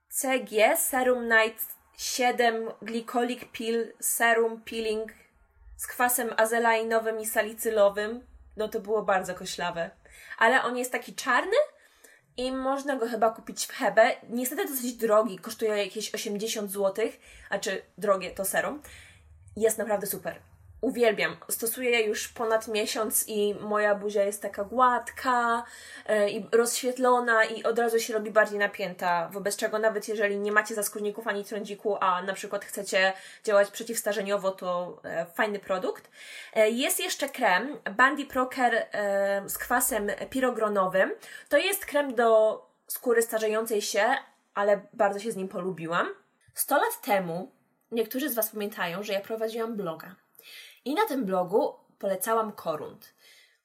CG 0.09 0.77
Serum 0.77 1.29
Night 1.29 1.65
7 1.99 2.71
Glycolic 2.83 3.41
Peel 3.59 3.93
Serum 4.01 4.61
Peeling 4.61 5.13
z 5.77 5.87
kwasem 5.87 6.31
azelainowym 6.37 7.21
i 7.21 7.27
salicylowym. 7.27 8.27
No 8.57 8.69
to 8.69 8.81
było 8.81 9.03
bardzo 9.03 9.35
koślawe. 9.35 9.91
Ale 10.39 10.63
on 10.63 10.77
jest 10.77 10.93
taki 10.93 11.15
czarny 11.15 11.57
i 12.37 12.53
można 12.53 12.97
go 12.97 13.09
chyba 13.09 13.31
kupić 13.31 13.67
w 13.67 13.73
Hebe. 13.73 14.11
Niestety 14.31 14.69
dosyć 14.69 14.93
drogi, 14.93 15.39
kosztuje 15.39 15.77
jakieś 15.77 16.15
80 16.15 16.71
zł, 16.71 17.09
a 17.51 17.59
czy 17.59 17.83
drogie 17.99 18.31
to 18.31 18.45
serum. 18.45 18.83
Jest 19.57 19.79
naprawdę 19.79 20.07
super 20.07 20.39
uwielbiam. 20.87 21.37
Stosuję 21.49 22.03
już 22.03 22.29
ponad 22.29 22.69
miesiąc 22.69 23.29
i 23.29 23.55
moja 23.55 23.95
buzia 23.95 24.23
jest 24.23 24.43
taka 24.43 24.65
gładka 24.65 25.65
yy, 26.09 26.31
i 26.31 26.47
rozświetlona 26.53 27.45
i 27.45 27.65
od 27.65 27.79
razu 27.79 28.01
się 28.01 28.15
robi 28.15 28.31
bardziej 28.31 28.59
napięta, 28.59 29.29
wobec 29.33 29.57
czego 29.57 29.79
nawet 29.79 30.09
jeżeli 30.09 30.39
nie 30.39 30.53
macie 30.53 30.75
zaskórników 30.75 31.27
ani 31.27 31.45
trądziku, 31.45 31.97
a 32.01 32.23
na 32.23 32.33
przykład 32.33 32.65
chcecie 32.65 33.13
działać 33.45 33.71
przeciwstarzeniowo, 33.71 34.51
to 34.51 35.01
yy, 35.05 35.11
fajny 35.35 35.59
produkt. 35.59 36.11
Yy, 36.57 36.71
jest 36.71 37.01
jeszcze 37.01 37.29
krem 37.29 37.77
Bandy 37.97 38.27
Proker 38.27 38.87
z 39.47 39.59
kwasem 39.59 40.11
pirogronowym. 40.31 41.11
To 41.49 41.59
jest 41.59 41.87
krem 41.87 42.15
do 42.15 42.61
skóry 42.87 43.23
starzejącej 43.23 43.83
się, 43.83 44.05
ale 44.55 44.81
bardzo 44.93 45.19
się 45.19 45.33
z 45.33 45.37
nim 45.37 45.49
polubiłam. 45.49 46.07
100 46.55 46.77
lat 46.77 47.01
temu 47.03 47.53
niektórzy 47.93 48.31
z 48.31 48.35
Was 48.35 48.51
pamiętają, 48.51 49.03
że 49.03 49.13
ja 49.13 49.21
prowadziłam 49.21 49.77
bloga. 49.77 50.26
I 50.87 50.95
na 50.95 51.07
tym 51.07 51.25
blogu 51.25 51.75
polecałam 51.99 52.53
korunt. 52.53 53.15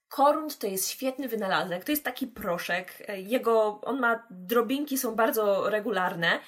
Korunt 0.10 0.58
to 0.58 0.68
jest 0.68 0.90
świetny 0.90 1.28
wynalazek, 1.28 1.84
to 1.84 1.92
jest 1.92 2.04
taki 2.04 2.28
proszek. 2.28 3.08
Jego, 3.18 3.82
on 3.82 4.00
ma, 4.00 4.24
drobinki 4.30 4.98
są 4.98 5.16
bardzo 5.16 5.70
regularne 5.70 6.40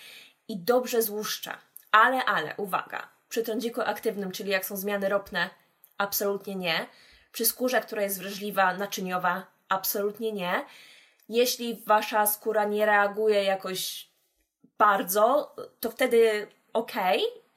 i 0.47 0.57
dobrze 0.57 1.01
złuszcza. 1.01 1.57
Ale, 1.91 2.25
ale, 2.25 2.53
uwaga, 2.57 3.07
przy 3.29 3.43
trądziku 3.43 3.81
aktywnym, 3.81 4.31
czyli 4.31 4.49
jak 4.51 4.65
są 4.65 4.77
zmiany 4.77 5.09
ropne, 5.09 5.49
absolutnie 5.97 6.55
nie. 6.55 6.85
Przy 7.31 7.45
skórze, 7.45 7.81
która 7.81 8.01
jest 8.01 8.19
wrażliwa, 8.19 8.73
naczyniowa, 8.73 9.45
absolutnie 9.69 10.31
nie. 10.31 10.65
Jeśli 11.29 11.83
wasza 11.85 12.25
skóra 12.25 12.63
nie 12.65 12.85
reaguje 12.85 13.43
jakoś 13.43 14.09
bardzo, 14.77 15.55
to 15.79 15.91
wtedy 15.91 16.47
ok, 16.73 16.93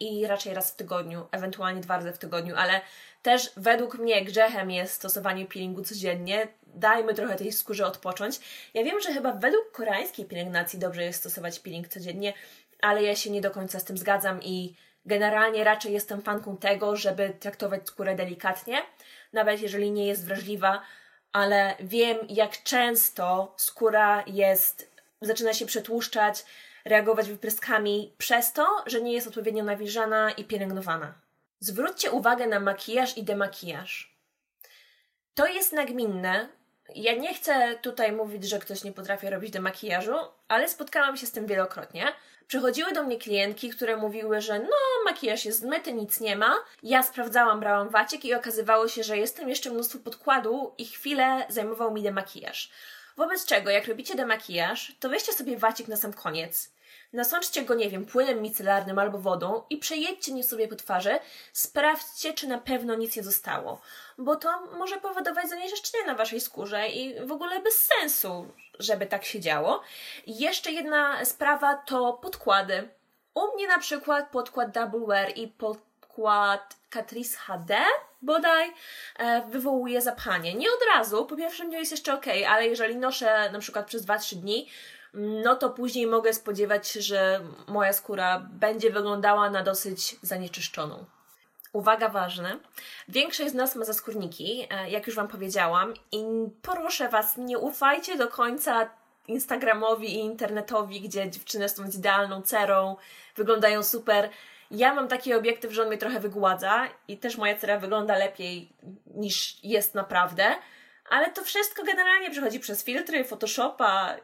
i 0.00 0.26
raczej 0.26 0.54
raz 0.54 0.72
w 0.72 0.76
tygodniu, 0.76 1.26
ewentualnie 1.32 1.80
dwa 1.80 1.96
razy 1.96 2.12
w 2.12 2.18
tygodniu, 2.18 2.54
ale 2.56 2.80
też 3.22 3.52
według 3.56 3.98
mnie 3.98 4.24
grzechem 4.24 4.70
jest 4.70 4.94
stosowanie 4.94 5.46
peelingu 5.46 5.82
codziennie. 5.82 6.48
Dajmy 6.66 7.14
trochę 7.14 7.36
tej 7.36 7.52
skórze 7.52 7.86
odpocząć. 7.86 8.40
Ja 8.74 8.84
wiem, 8.84 9.00
że 9.00 9.12
chyba 9.12 9.32
według 9.32 9.72
koreańskiej 9.72 10.24
pielęgnacji 10.24 10.78
dobrze 10.78 11.02
jest 11.02 11.18
stosować 11.18 11.60
peeling 11.60 11.88
codziennie, 11.88 12.32
ale 12.80 13.02
ja 13.02 13.16
się 13.16 13.30
nie 13.30 13.40
do 13.40 13.50
końca 13.50 13.80
z 13.80 13.84
tym 13.84 13.98
zgadzam 13.98 14.42
i 14.42 14.74
generalnie 15.06 15.64
raczej 15.64 15.92
jestem 15.92 16.22
fanką 16.22 16.56
tego, 16.56 16.96
żeby 16.96 17.30
traktować 17.40 17.88
skórę 17.88 18.16
delikatnie, 18.16 18.82
nawet 19.32 19.60
jeżeli 19.60 19.90
nie 19.90 20.06
jest 20.06 20.26
wrażliwa, 20.26 20.82
ale 21.32 21.74
wiem, 21.80 22.18
jak 22.28 22.62
często 22.62 23.54
skóra 23.56 24.24
jest, 24.26 24.90
zaczyna 25.20 25.54
się 25.54 25.66
przetłuszczać, 25.66 26.44
reagować 26.86 27.28
wypryskami 27.28 28.14
przez 28.18 28.52
to, 28.52 28.66
że 28.86 29.02
nie 29.02 29.12
jest 29.12 29.26
odpowiednio 29.26 29.64
nawilżana 29.64 30.30
i 30.30 30.44
pielęgnowana. 30.44 31.14
Zwróćcie 31.60 32.10
uwagę 32.10 32.46
na 32.46 32.60
makijaż 32.60 33.18
i 33.18 33.22
demakijaż. 33.22 34.16
To 35.34 35.46
jest 35.46 35.72
nagminne. 35.72 36.48
Ja 36.94 37.14
nie 37.14 37.34
chcę 37.34 37.78
tutaj 37.82 38.12
mówić, 38.12 38.44
że 38.44 38.58
ktoś 38.58 38.84
nie 38.84 38.92
potrafi 38.92 39.30
robić 39.30 39.50
demakijażu, 39.50 40.14
ale 40.48 40.68
spotkałam 40.68 41.16
się 41.16 41.26
z 41.26 41.32
tym 41.32 41.46
wielokrotnie. 41.46 42.06
Przychodziły 42.46 42.92
do 42.92 43.02
mnie 43.02 43.18
klientki, 43.18 43.70
które 43.70 43.96
mówiły, 43.96 44.40
że 44.40 44.58
no, 44.58 44.76
makijaż 45.04 45.44
jest 45.44 45.60
zmyty, 45.60 45.92
nic 45.92 46.20
nie 46.20 46.36
ma. 46.36 46.54
Ja 46.82 47.02
sprawdzałam, 47.02 47.60
brałam 47.60 47.88
waciek 47.88 48.24
i 48.24 48.34
okazywało 48.34 48.88
się, 48.88 49.02
że 49.02 49.18
jest 49.18 49.36
tam 49.36 49.48
jeszcze 49.48 49.70
mnóstwo 49.70 49.98
podkładu 49.98 50.74
i 50.78 50.84
chwilę 50.84 51.46
zajmował 51.48 51.92
mi 51.92 52.02
demakijaż. 52.02 52.70
Wobec 53.16 53.46
czego, 53.46 53.70
jak 53.70 53.86
robicie 53.88 54.14
demakijaż, 54.14 54.96
to 55.00 55.08
weźcie 55.08 55.32
sobie 55.32 55.56
wacik 55.56 55.88
na 55.88 55.96
sam 55.96 56.12
koniec 56.12 56.75
Nasączcie 57.12 57.62
go, 57.62 57.74
nie 57.74 57.90
wiem, 57.90 58.06
płynem 58.06 58.42
micelarnym 58.42 58.98
albo 58.98 59.18
wodą 59.18 59.62
i 59.70 59.76
przejedźcie 59.76 60.32
nim 60.32 60.44
sobie 60.44 60.68
po 60.68 60.76
twarzy. 60.76 61.18
Sprawdźcie, 61.52 62.34
czy 62.34 62.46
na 62.46 62.58
pewno 62.58 62.94
nic 62.94 63.16
nie 63.16 63.22
zostało, 63.22 63.80
bo 64.18 64.36
to 64.36 64.60
może 64.78 64.96
powodować 64.96 65.48
zanieczyszczenie 65.48 66.04
na 66.04 66.14
waszej 66.14 66.40
skórze 66.40 66.88
i 66.88 67.26
w 67.26 67.32
ogóle 67.32 67.60
bez 67.60 67.74
sensu, 67.78 68.46
żeby 68.78 69.06
tak 69.06 69.24
się 69.24 69.40
działo. 69.40 69.82
Jeszcze 70.26 70.72
jedna 70.72 71.24
sprawa 71.24 71.74
to 71.74 72.12
podkłady. 72.12 72.88
U 73.34 73.54
mnie 73.54 73.68
na 73.68 73.78
przykład 73.78 74.30
podkład 74.30 74.70
Double 74.70 75.06
Wear 75.06 75.32
i 75.36 75.48
podkład 75.48 76.76
Catrice 76.90 77.36
HD 77.36 77.76
bodaj 78.22 78.72
e, 79.18 79.42
wywołuje 79.48 80.00
zapchanie. 80.02 80.54
Nie 80.54 80.68
od 80.68 80.80
razu, 80.94 81.26
po 81.26 81.36
pierwsze 81.36 81.64
mnie 81.64 81.78
jest 81.78 81.90
jeszcze 81.90 82.14
ok, 82.14 82.26
ale 82.48 82.66
jeżeli 82.66 82.96
noszę 82.96 83.50
na 83.52 83.58
przykład 83.58 83.86
przez 83.86 84.06
2-3 84.06 84.36
dni, 84.36 84.68
no 85.14 85.56
to 85.56 85.70
później 85.70 86.06
mogę 86.06 86.32
spodziewać 86.32 86.88
się, 86.88 87.00
że 87.02 87.40
moja 87.66 87.92
skóra 87.92 88.48
będzie 88.50 88.90
wyglądała 88.90 89.50
na 89.50 89.62
dosyć 89.62 90.16
zanieczyszczoną. 90.22 91.04
Uwaga 91.72 92.08
ważne. 92.08 92.58
Większość 93.08 93.50
z 93.50 93.54
nas 93.54 93.76
ma 93.76 93.84
zaskórniki, 93.84 94.66
e, 94.70 94.90
jak 94.90 95.06
już 95.06 95.16
Wam 95.16 95.28
powiedziałam, 95.28 95.94
i 96.12 96.24
proszę 96.62 97.08
Was, 97.08 97.36
nie 97.36 97.58
ufajcie 97.58 98.16
do 98.16 98.28
końca 98.28 98.90
Instagramowi 99.28 100.14
i 100.14 100.18
internetowi, 100.18 101.00
gdzie 101.00 101.30
dziewczyny 101.30 101.68
są 101.68 101.90
z 101.90 101.96
idealną 101.98 102.42
cerą, 102.42 102.96
wyglądają 103.36 103.82
super. 103.82 104.30
Ja 104.70 104.94
mam 104.94 105.08
taki 105.08 105.34
obiektyw, 105.34 105.72
że 105.72 105.82
on 105.82 105.88
mnie 105.88 105.98
trochę 105.98 106.20
wygładza 106.20 106.88
i 107.08 107.18
też 107.18 107.36
moja 107.36 107.56
cera 107.56 107.78
wygląda 107.78 108.16
lepiej 108.16 108.72
niż 109.14 109.64
jest 109.64 109.94
naprawdę, 109.94 110.44
ale 111.10 111.30
to 111.30 111.44
wszystko 111.44 111.84
generalnie 111.84 112.30
przechodzi 112.30 112.60
przez 112.60 112.84
filtry, 112.84 113.24
Photoshopa 113.24 114.16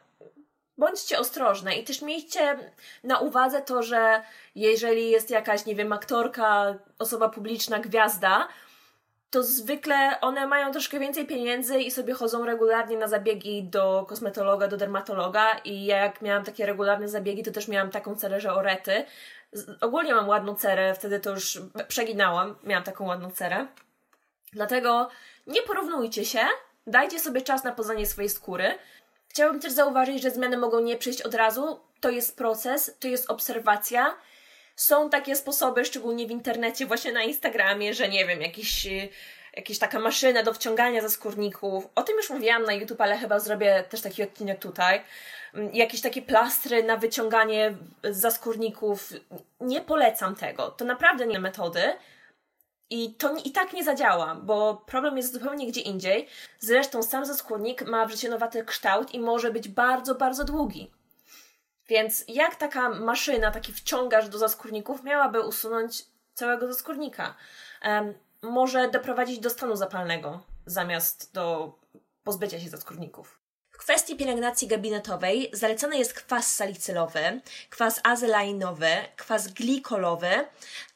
bądźcie 0.79 1.19
ostrożne 1.19 1.77
i 1.77 1.85
też 1.85 2.03
miejcie 2.03 2.73
na 3.05 3.19
uwadze 3.19 3.63
to, 3.63 3.83
że 3.83 4.23
jeżeli 4.55 5.11
jest 5.11 5.31
jakaś, 5.31 5.67
nie 5.67 5.75
wiem, 5.75 5.93
aktorka, 5.93 6.75
osoba 6.99 7.29
publiczna, 7.29 7.79
gwiazda, 7.79 8.49
to 9.33 9.43
zwykle 9.43 10.21
one 10.21 10.47
mają 10.47 10.73
troszkę 10.73 10.99
więcej 10.99 11.27
pieniędzy 11.27 11.81
i 11.81 11.91
sobie 11.91 12.15
chodzą 12.15 12.47
regularnie 12.47 12.97
na 12.97 13.09
zabiegi 13.09 13.63
do 13.63 14.07
kosmetologa, 14.09 14.69
do 14.69 14.77
dermatologa 14.77 15.55
i 15.65 15.85
ja 15.85 15.97
jak 15.97 16.23
miałam 16.23 16.45
takie 16.45 16.67
regularne 16.67 17.09
zabiegi, 17.09 17.43
to 17.43 17.51
też 17.51 17.69
miałam 17.69 17.91
taką 17.91 18.17
cerę, 18.17 18.41
że 18.41 18.53
orety. 18.53 19.05
Ogólnie 19.81 20.15
mam 20.15 20.29
ładną 20.29 20.55
cerę, 20.55 20.95
wtedy 20.95 21.21
to 21.21 21.31
już 21.31 21.61
przeginałam, 21.89 22.57
miałam 22.65 22.85
taką 22.85 23.07
ładną 23.07 23.31
cerę. 23.31 23.67
Dlatego 24.53 25.09
nie 25.47 25.63
porównujcie 25.63 26.25
się, 26.25 26.41
dajcie 26.87 27.21
sobie 27.21 27.41
czas 27.41 27.65
na 27.65 27.73
poznanie 27.73 28.07
swojej 28.07 28.31
skóry, 28.31 28.75
Chciałabym 29.33 29.61
też 29.61 29.73
zauważyć, 29.73 30.23
że 30.23 30.31
zmiany 30.31 30.57
mogą 30.57 30.81
nie 30.81 30.97
przyjść 30.97 31.23
od 31.23 31.35
razu. 31.35 31.81
To 32.01 32.11
jest 32.11 32.37
proces, 32.37 32.97
to 33.01 33.09
jest 33.09 33.31
obserwacja. 33.31 34.15
Są 34.77 35.11
takie 35.11 35.37
sposoby, 35.37 35.85
szczególnie 35.85 36.27
w 36.27 36.31
internecie, 36.31 36.87
właśnie 36.87 37.13
na 37.13 37.23
Instagramie, 37.23 37.95
że 37.95 38.09
nie 38.09 38.27
wiem, 38.27 38.43
jakiś, 38.43 38.87
y, 38.87 39.09
jakaś 39.57 39.79
taka 39.79 39.99
maszyna 39.99 40.43
do 40.43 40.55
wciągania 40.55 41.03
ze 41.03 41.11
skórników. 41.11 41.89
O 41.95 42.03
tym 42.03 42.17
już 42.17 42.31
mówiłam 42.31 42.63
na 42.63 42.73
YouTube, 42.73 43.01
ale 43.01 43.19
chyba 43.19 43.41
zrobię 43.41 43.85
też 43.89 44.01
taki 44.01 44.23
odcinek 44.23 44.59
tutaj. 44.59 45.03
Mm, 45.55 45.75
jakieś 45.75 46.01
takie 46.01 46.23
plastry 46.23 46.83
na 46.83 46.97
wyciąganie 46.97 47.75
ze 48.05 48.31
skórników. 48.31 49.13
Nie 49.61 49.81
polecam 49.81 50.37
tego. 50.37 50.71
To 50.71 50.85
naprawdę 50.85 51.27
nie 51.27 51.41
metody. 51.41 51.83
I 52.93 53.15
to 53.15 53.37
i 53.45 53.53
tak 53.53 53.73
nie 53.73 53.85
zadziała, 53.85 54.35
bo 54.35 54.83
problem 54.87 55.17
jest 55.17 55.33
zupełnie 55.33 55.67
gdzie 55.67 55.81
indziej. 55.81 56.29
Zresztą 56.59 57.03
sam 57.03 57.25
zaskórnik 57.25 57.87
ma 57.87 58.07
wrzecionowaty 58.07 58.65
kształt 58.65 59.15
i 59.15 59.21
może 59.21 59.51
być 59.51 59.69
bardzo, 59.69 60.15
bardzo 60.15 60.45
długi. 60.45 60.91
Więc 61.89 62.25
jak 62.29 62.57
taka 62.57 62.89
maszyna, 62.89 63.51
taki 63.51 63.73
wciągacz 63.73 64.29
do 64.29 64.39
zaskórników 64.39 65.05
miałaby 65.05 65.41
usunąć 65.41 66.05
całego 66.35 66.73
zaskórnika? 66.73 67.35
Um, 67.85 68.15
może 68.43 68.91
doprowadzić 68.91 69.39
do 69.39 69.51
stanu 69.51 69.77
zapalnego 69.77 70.43
zamiast 70.67 71.35
do 71.35 71.75
pozbycia 72.25 72.61
się 72.61 72.69
zaskórników. 72.69 73.42
Kwestii 73.85 74.17
pielęgnacji 74.17 74.69
gabinetowej 74.69 75.51
zalecany 75.53 75.99
jest 75.99 76.13
kwas 76.13 76.55
salicylowy, 76.57 77.41
kwas 77.71 78.01
azelainowy, 78.05 78.91
kwas 79.17 79.49
glikolowy. 79.49 80.31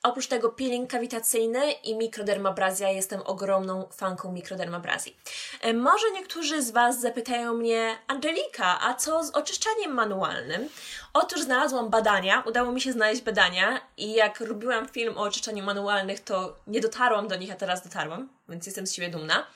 Oprócz 0.02 0.26
tego 0.26 0.49
peeling 0.49 0.90
kawitacyjny 0.90 1.73
i 1.73 1.97
mikrodermabrazja. 1.97 2.90
Jestem 2.90 3.21
ogromną 3.25 3.88
fanką 3.93 4.33
mikrodermabrazji. 4.33 5.16
E, 5.61 5.73
może 5.73 6.11
niektórzy 6.11 6.62
z 6.62 6.71
Was 6.71 7.00
zapytają 7.00 7.55
mnie, 7.55 7.99
Angelika, 8.07 8.81
a 8.81 8.95
co 8.95 9.25
z 9.25 9.31
oczyszczaniem 9.31 9.95
manualnym? 9.95 10.69
Otóż 11.12 11.40
znalazłam 11.40 11.90
badania, 11.90 12.43
udało 12.47 12.73
mi 12.73 12.81
się 12.81 12.93
znaleźć 12.93 13.23
badania 13.23 13.81
i 13.97 14.12
jak 14.12 14.40
robiłam 14.40 14.88
film 14.88 15.19
o 15.19 15.23
oczyszczaniu 15.23 15.64
manualnych, 15.64 16.21
to 16.21 16.57
nie 16.66 16.81
dotarłam 16.81 17.28
do 17.28 17.37
nich, 17.37 17.52
a 17.52 17.57
teraz 17.57 17.83
dotarłam, 17.83 18.28
więc 18.49 18.66
jestem 18.66 18.87
z 18.87 18.93
siebie 18.93 19.09
dumna. 19.09 19.47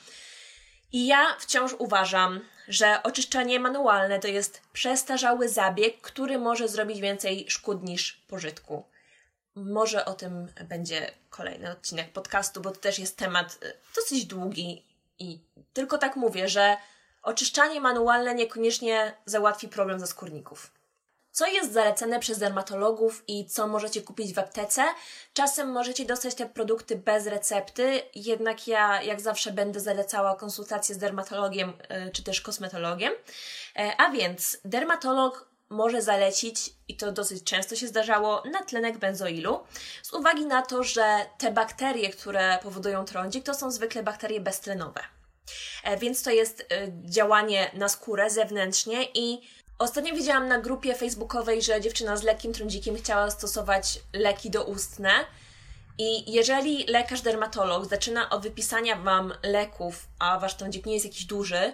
I 0.93 1.07
ja 1.07 1.35
wciąż 1.39 1.73
uważam, 1.77 2.41
że 2.71 3.03
oczyszczanie 3.03 3.59
manualne 3.59 4.19
to 4.19 4.27
jest 4.27 4.61
przestarzały 4.73 5.49
zabieg, 5.49 6.01
który 6.01 6.37
może 6.37 6.67
zrobić 6.67 7.01
więcej 7.01 7.45
szkód 7.49 7.83
niż 7.83 8.13
pożytku. 8.27 8.83
Może 9.55 10.05
o 10.05 10.13
tym 10.13 10.47
będzie 10.69 11.11
kolejny 11.29 11.71
odcinek 11.71 12.11
podcastu, 12.11 12.61
bo 12.61 12.71
to 12.71 12.79
też 12.79 12.99
jest 12.99 13.17
temat 13.17 13.59
y, 13.63 13.73
dosyć 13.95 14.25
długi 14.25 14.85
i 15.19 15.39
tylko 15.73 15.97
tak 15.97 16.15
mówię, 16.15 16.49
że 16.49 16.77
oczyszczanie 17.23 17.81
manualne 17.81 18.35
niekoniecznie 18.35 19.13
załatwi 19.25 19.67
problem 19.67 19.99
ze 19.99 20.07
skórników 20.07 20.71
co 21.31 21.47
jest 21.47 21.73
zalecane 21.73 22.19
przez 22.19 22.39
dermatologów 22.39 23.23
i 23.27 23.45
co 23.45 23.67
możecie 23.67 24.01
kupić 24.01 24.33
w 24.33 24.39
aptece. 24.39 24.83
Czasem 25.33 25.71
możecie 25.71 26.05
dostać 26.05 26.35
te 26.35 26.45
produkty 26.45 26.95
bez 26.95 27.27
recepty, 27.27 28.01
jednak 28.15 28.67
ja 28.67 29.01
jak 29.01 29.21
zawsze 29.21 29.51
będę 29.51 29.79
zalecała 29.79 30.35
konsultację 30.35 30.95
z 30.95 30.97
dermatologiem 30.97 31.73
e, 31.89 32.11
czy 32.11 32.23
też 32.23 32.41
kosmetologiem. 32.41 33.13
E, 33.75 33.91
a 33.97 34.11
więc 34.11 34.57
dermatolog 34.65 35.51
może 35.69 36.01
zalecić, 36.01 36.73
i 36.87 36.97
to 36.97 37.11
dosyć 37.11 37.43
często 37.43 37.75
się 37.75 37.87
zdarzało, 37.87 38.43
natlenek 38.51 38.97
benzoilu, 38.97 39.59
z 40.03 40.13
uwagi 40.13 40.45
na 40.45 40.61
to, 40.61 40.83
że 40.83 41.25
te 41.37 41.51
bakterie, 41.51 42.09
które 42.09 42.59
powodują 42.63 43.05
trądzik, 43.05 43.45
to 43.45 43.53
są 43.53 43.71
zwykle 43.71 44.03
bakterie 44.03 44.41
beztlenowe. 44.41 45.01
E, 45.83 45.97
więc 45.97 46.23
to 46.23 46.31
jest 46.31 46.65
działanie 47.03 47.71
na 47.73 47.89
skórę 47.89 48.29
zewnętrznie 48.29 49.07
i 49.13 49.41
Ostatnio 49.81 50.15
widziałam 50.15 50.47
na 50.47 50.57
grupie 50.57 50.95
facebookowej, 50.95 51.61
że 51.61 51.81
dziewczyna 51.81 52.17
z 52.17 52.23
lekkim 52.23 52.53
trądzikiem 52.53 52.95
chciała 52.95 53.31
stosować 53.31 53.99
leki 54.13 54.49
doustne. 54.49 55.11
I 55.97 56.33
jeżeli 56.33 56.85
lekarz 56.85 57.21
dermatolog 57.21 57.85
zaczyna 57.85 58.29
od 58.29 58.43
wypisania 58.43 58.95
Wam 58.95 59.33
leków, 59.43 60.07
a 60.19 60.39
Wasz 60.39 60.55
trądzik 60.55 60.85
nie 60.85 60.93
jest 60.93 61.05
jakiś 61.05 61.25
duży, 61.25 61.73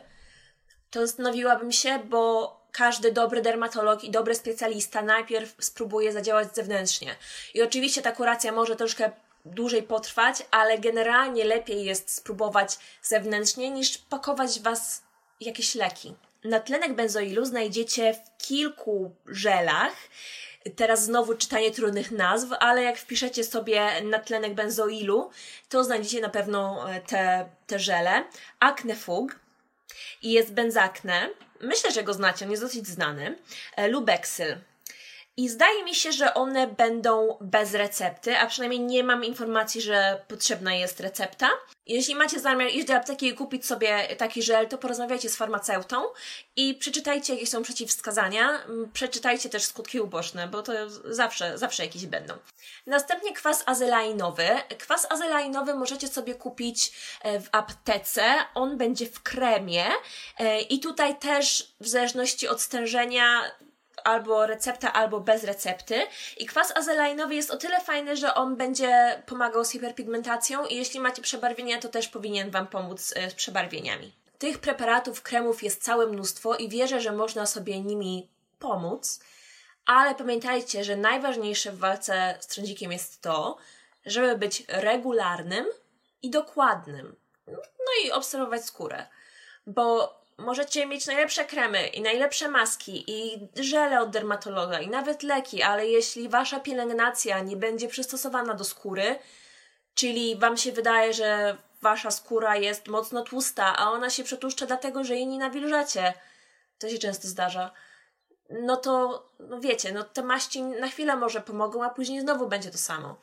to 0.91 1.07
zastanowiłabym 1.07 1.71
się, 1.71 1.99
bo 1.99 2.55
każdy 2.71 3.11
dobry 3.11 3.41
dermatolog 3.41 4.03
i 4.03 4.11
dobry 4.11 4.35
specjalista 4.35 5.01
najpierw 5.01 5.55
spróbuje 5.59 6.13
zadziałać 6.13 6.55
zewnętrznie. 6.55 7.15
I 7.53 7.61
oczywiście 7.61 8.01
ta 8.01 8.11
kuracja 8.11 8.51
może 8.51 8.75
troszkę 8.75 9.11
dłużej 9.45 9.83
potrwać, 9.83 10.45
ale 10.51 10.77
generalnie 10.79 11.45
lepiej 11.45 11.85
jest 11.85 12.15
spróbować 12.15 12.77
zewnętrznie 13.01 13.71
niż 13.71 13.97
pakować 13.97 14.59
Was 14.59 15.01
jakieś 15.41 15.75
leki. 15.75 16.15
Natlenek 16.43 16.93
benzoilu 16.93 17.45
znajdziecie 17.45 18.13
w 18.13 18.47
kilku 18.47 19.15
żelach. 19.25 19.93
Teraz 20.75 21.03
znowu 21.03 21.35
czytanie 21.35 21.71
trudnych 21.71 22.11
nazw, 22.11 22.47
ale 22.59 22.83
jak 22.83 22.97
wpiszecie 22.97 23.43
sobie 23.43 24.01
natlenek 24.01 24.53
benzoilu, 24.53 25.29
to 25.69 25.83
znajdziecie 25.83 26.21
na 26.21 26.29
pewno 26.29 26.91
e, 26.91 27.01
te, 27.01 27.49
te 27.67 27.79
żele. 27.79 28.23
Acnefug 28.59 29.39
i 30.21 30.31
jest 30.31 30.53
benzakne. 30.53 31.29
Myślę, 31.61 31.91
że 31.91 32.03
go 32.03 32.13
znacie, 32.13 32.45
on 32.45 32.51
jest 32.51 32.63
dosyć 32.63 32.87
znany. 32.87 33.37
E, 33.75 33.87
Lubexyl. 33.87 34.55
I 35.39 35.49
zdaje 35.49 35.83
mi 35.83 35.95
się, 35.95 36.11
że 36.11 36.33
one 36.33 36.67
będą 36.67 37.37
bez 37.41 37.73
recepty, 37.73 38.37
a 38.37 38.47
przynajmniej 38.47 38.79
nie 38.79 39.03
mam 39.03 39.23
informacji, 39.23 39.81
że 39.81 40.21
potrzebna 40.27 40.75
jest 40.75 40.99
recepta. 40.99 41.49
Jeśli 41.85 42.15
macie 42.15 42.39
zamiar 42.39 42.69
iść 42.69 42.87
do 42.87 42.93
apteki 42.93 43.27
i 43.27 43.33
kupić 43.33 43.65
sobie 43.65 44.15
taki 44.15 44.43
żel, 44.43 44.67
to 44.67 44.77
porozmawiajcie 44.77 45.29
z 45.29 45.35
farmaceutą 45.35 46.03
i 46.55 46.75
przeczytajcie, 46.75 47.33
jakie 47.33 47.47
są 47.47 47.61
przeciwwskazania. 47.61 48.63
Mm, 48.63 48.91
przeczytajcie 48.93 49.49
też 49.49 49.63
skutki 49.63 49.99
uboczne, 49.99 50.47
bo 50.47 50.63
to 50.63 50.73
zawsze, 51.05 51.57
zawsze 51.57 51.85
jakieś 51.85 52.05
będą. 52.05 52.33
Następnie 52.87 53.33
kwas 53.33 53.63
azelainowy. 53.65 54.47
Kwas 54.79 55.11
azelainowy 55.11 55.75
możecie 55.75 56.07
sobie 56.07 56.35
kupić 56.35 56.91
e, 57.21 57.39
w 57.41 57.49
aptece. 57.51 58.23
On 58.55 58.77
będzie 58.77 59.05
w 59.05 59.23
kremie 59.23 59.85
e, 60.37 60.61
i 60.61 60.79
tutaj 60.79 61.19
też 61.19 61.73
w 61.79 61.87
zależności 61.87 62.47
od 62.47 62.61
stężenia 62.61 63.51
albo 64.07 64.45
recepta, 64.45 64.93
albo 64.93 65.19
bez 65.19 65.43
recepty. 65.43 66.07
I 66.37 66.45
kwas 66.45 66.77
azelainowy 66.77 67.35
jest 67.35 67.51
o 67.51 67.57
tyle 67.57 67.81
fajny, 67.81 68.15
że 68.15 68.33
on 68.33 68.55
będzie 68.55 69.23
pomagał 69.25 69.65
z 69.65 69.69
hiperpigmentacją 69.69 70.65
i 70.65 70.75
jeśli 70.75 70.99
macie 70.99 71.21
przebarwienia, 71.21 71.79
to 71.79 71.89
też 71.89 72.07
powinien 72.07 72.51
Wam 72.51 72.67
pomóc 72.67 73.13
e, 73.15 73.29
z 73.29 73.33
przebarwieniami. 73.33 74.13
Tych 74.39 74.59
preparatów, 74.59 75.21
kremów 75.21 75.63
jest 75.63 75.83
całe 75.83 76.07
mnóstwo 76.07 76.55
i 76.55 76.69
wierzę, 76.69 77.01
że 77.01 77.11
można 77.11 77.45
sobie 77.45 77.79
nimi 77.79 78.29
pomóc, 78.59 79.19
ale 79.85 80.15
pamiętajcie, 80.15 80.83
że 80.83 80.95
najważniejsze 80.95 81.71
w 81.71 81.79
walce 81.79 82.37
z 82.39 82.47
trądzikiem 82.47 82.91
jest 82.91 83.21
to, 83.21 83.57
żeby 84.05 84.37
być 84.37 84.63
regularnym 84.67 85.65
i 86.21 86.29
dokładnym. 86.29 87.15
No 87.47 87.91
i 88.03 88.11
obserwować 88.11 88.65
skórę. 88.65 89.07
Bo 89.67 90.17
możecie 90.37 90.85
mieć 90.85 91.07
najlepsze 91.07 91.45
kremy 91.45 91.87
i 91.87 92.01
najlepsze 92.01 92.47
maski 92.47 93.03
i 93.07 93.47
żele 93.55 94.01
od 94.01 94.09
dermatologa 94.09 94.79
i 94.79 94.87
nawet 94.87 95.23
leki, 95.23 95.63
ale 95.63 95.87
jeśli 95.87 96.29
wasza 96.29 96.59
pielęgnacja 96.59 97.39
nie 97.39 97.57
będzie 97.57 97.87
przystosowana 97.87 98.53
do 98.53 98.63
skóry, 98.63 99.15
czyli 99.93 100.35
wam 100.35 100.57
się 100.57 100.71
wydaje, 100.71 101.13
że 101.13 101.57
wasza 101.81 102.11
skóra 102.11 102.55
jest 102.55 102.87
mocno 102.87 103.23
tłusta, 103.23 103.77
a 103.77 103.91
ona 103.91 104.09
się 104.09 104.23
przetłuszcza 104.23 104.65
dlatego, 104.65 105.03
że 105.03 105.15
jej 105.15 105.27
nie 105.27 105.39
nawilżacie, 105.39 106.13
to 106.79 106.89
się 106.89 106.97
często 106.97 107.27
zdarza, 107.27 107.71
no 108.49 108.77
to 108.77 109.23
no 109.39 109.59
wiecie, 109.59 109.91
no 109.91 110.03
te 110.03 110.23
maści 110.23 110.61
na 110.61 110.87
chwilę 110.87 111.15
może 111.15 111.41
pomogą, 111.41 111.83
a 111.83 111.89
później 111.89 112.21
znowu 112.21 112.47
będzie 112.47 112.71
to 112.71 112.77
samo. 112.77 113.17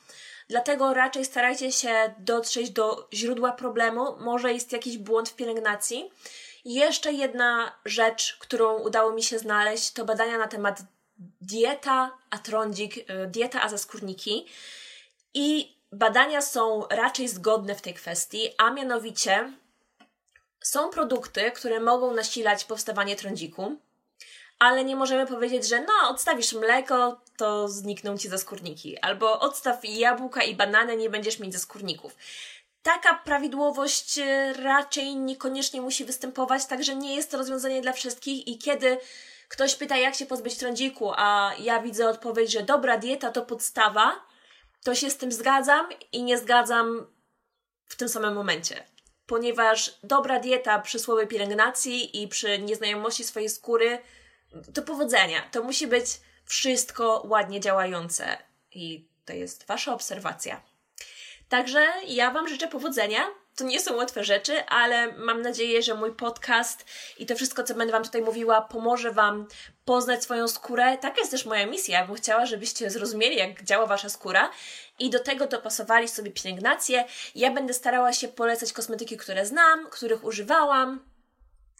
Dlatego 0.48 0.94
raczej 0.94 1.24
starajcie 1.24 1.72
się 1.72 2.14
dotrzeć 2.18 2.70
do 2.70 3.08
źródła 3.12 3.52
problemu. 3.52 4.16
Może 4.18 4.52
jest 4.52 4.72
jakiś 4.72 4.98
błąd 4.98 5.28
w 5.28 5.36
pielęgnacji 5.36 6.10
jeszcze 6.64 7.12
jedna 7.12 7.72
rzecz, 7.84 8.36
którą 8.40 8.78
udało 8.78 9.12
mi 9.12 9.22
się 9.22 9.38
znaleźć, 9.38 9.92
to 9.92 10.04
badania 10.04 10.38
na 10.38 10.48
temat 10.48 10.82
dieta 11.40 12.18
a 12.30 12.38
trądzik, 12.38 12.96
y, 12.96 13.26
dieta 13.26 13.62
a 13.62 13.68
zaskórniki. 13.68 14.46
I 15.34 15.76
badania 15.92 16.42
są 16.42 16.86
raczej 16.90 17.28
zgodne 17.28 17.74
w 17.74 17.82
tej 17.82 17.94
kwestii, 17.94 18.48
a 18.58 18.70
mianowicie 18.70 19.52
są 20.60 20.90
produkty, 20.90 21.50
które 21.50 21.80
mogą 21.80 22.14
nasilać 22.14 22.64
powstawanie 22.64 23.16
trądziku, 23.16 23.76
ale 24.58 24.84
nie 24.84 24.96
możemy 24.96 25.26
powiedzieć, 25.26 25.68
że 25.68 25.80
no, 25.80 26.08
odstawisz 26.08 26.52
mleko, 26.52 27.20
to 27.36 27.68
znikną 27.68 28.18
ci 28.18 28.28
zaskórniki, 28.28 28.98
albo 28.98 29.40
odstaw 29.40 29.78
jabłka 29.84 30.42
i 30.42 30.54
banany, 30.54 30.96
nie 30.96 31.10
będziesz 31.10 31.38
mieć 31.38 31.52
zaskórników 31.52 32.16
taka 32.84 33.14
prawidłowość 33.14 34.18
e, 34.18 34.52
raczej 34.52 35.16
niekoniecznie 35.16 35.80
musi 35.80 36.04
występować, 36.04 36.66
także 36.66 36.96
nie 36.96 37.16
jest 37.16 37.30
to 37.30 37.38
rozwiązanie 37.38 37.82
dla 37.82 37.92
wszystkich 37.92 38.48
i 38.48 38.58
kiedy 38.58 38.98
ktoś 39.48 39.74
pyta, 39.74 39.96
jak 39.96 40.14
się 40.14 40.26
pozbyć 40.26 40.56
trądziku, 40.56 41.12
a 41.16 41.52
ja 41.58 41.82
widzę 41.82 42.08
odpowiedź, 42.08 42.52
że 42.52 42.62
dobra 42.62 42.98
dieta 42.98 43.30
to 43.30 43.42
podstawa, 43.42 44.12
to 44.84 44.94
się 44.94 45.10
z 45.10 45.16
tym 45.16 45.32
zgadzam 45.32 45.86
i 46.12 46.22
nie 46.22 46.38
zgadzam 46.38 47.06
w 47.84 47.96
tym 47.96 48.08
samym 48.08 48.34
momencie. 48.34 48.84
Ponieważ 49.26 49.98
dobra 50.02 50.40
dieta 50.40 50.78
przy 50.78 50.98
słabej 50.98 51.26
pielęgnacji 51.26 52.22
i 52.22 52.28
przy 52.28 52.58
nieznajomości 52.58 53.24
swojej 53.24 53.48
skóry 53.48 53.98
to 54.74 54.82
powodzenia. 54.82 55.48
To 55.50 55.62
musi 55.62 55.86
być 55.86 56.06
wszystko 56.44 57.22
ładnie 57.28 57.60
działające. 57.60 58.38
I 58.72 59.08
to 59.24 59.32
jest 59.32 59.66
Wasza 59.66 59.94
obserwacja. 59.94 60.73
Także 61.54 61.86
ja 62.06 62.30
Wam 62.30 62.48
życzę 62.48 62.68
powodzenia. 62.68 63.20
To 63.56 63.64
nie 63.64 63.80
są 63.80 63.96
łatwe 63.96 64.24
rzeczy, 64.24 64.66
ale 64.66 65.12
mam 65.12 65.42
nadzieję, 65.42 65.82
że 65.82 65.94
mój 65.94 66.12
podcast 66.12 66.84
i 67.18 67.26
to 67.26 67.36
wszystko, 67.36 67.62
co 67.64 67.74
będę 67.74 67.92
Wam 67.92 68.04
tutaj 68.04 68.22
mówiła, 68.22 68.60
pomoże 68.62 69.10
Wam 69.10 69.46
poznać 69.84 70.22
swoją 70.22 70.48
skórę. 70.48 70.98
Taka 70.98 71.18
jest 71.18 71.30
też 71.30 71.46
moja 71.46 71.66
misja. 71.66 71.98
Ja 71.98 72.06
bym 72.06 72.16
chciała, 72.16 72.46
żebyście 72.46 72.90
zrozumieli, 72.90 73.36
jak 73.36 73.62
działa 73.62 73.86
Wasza 73.86 74.08
skóra 74.08 74.50
i 74.98 75.10
do 75.10 75.18
tego 75.18 75.46
dopasowali 75.46 76.08
sobie 76.08 76.30
pielęgnację. 76.30 77.04
Ja 77.34 77.50
będę 77.50 77.74
starała 77.74 78.12
się 78.12 78.28
polecać 78.28 78.72
kosmetyki, 78.72 79.16
które 79.16 79.46
znam, 79.46 79.90
których 79.90 80.24
używałam, 80.24 81.13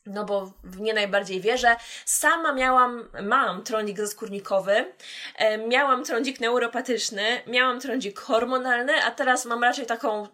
no 0.06 0.24
bo 0.24 0.52
w 0.64 0.80
nie 0.80 0.94
najbardziej 0.94 1.40
wierzę. 1.40 1.76
Sama 2.04 2.52
miałam, 2.52 3.08
mam 3.22 3.62
trądzik 3.62 3.98
zaskórnikowy, 3.98 4.94
e, 5.36 5.58
miałam 5.58 6.04
trądzik 6.04 6.40
neuropatyczny, 6.40 7.42
miałam 7.46 7.80
trądzik 7.80 8.20
hormonalny, 8.20 9.04
a 9.04 9.10
teraz 9.10 9.44
mam 9.44 9.62
raczej 9.62 9.86
taką 9.86 10.28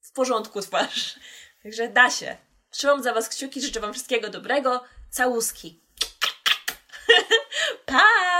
w 0.00 0.12
porządku 0.12 0.60
twarz. 0.60 1.18
Także 1.62 1.88
da 1.88 2.10
się. 2.10 2.36
Trzymam 2.70 3.02
za 3.02 3.12
Was 3.12 3.28
kciuki, 3.28 3.60
życzę 3.60 3.80
Wam 3.80 3.92
wszystkiego 3.92 4.28
dobrego. 4.28 4.84
Całuski. 5.10 5.80
pa! 7.86 8.22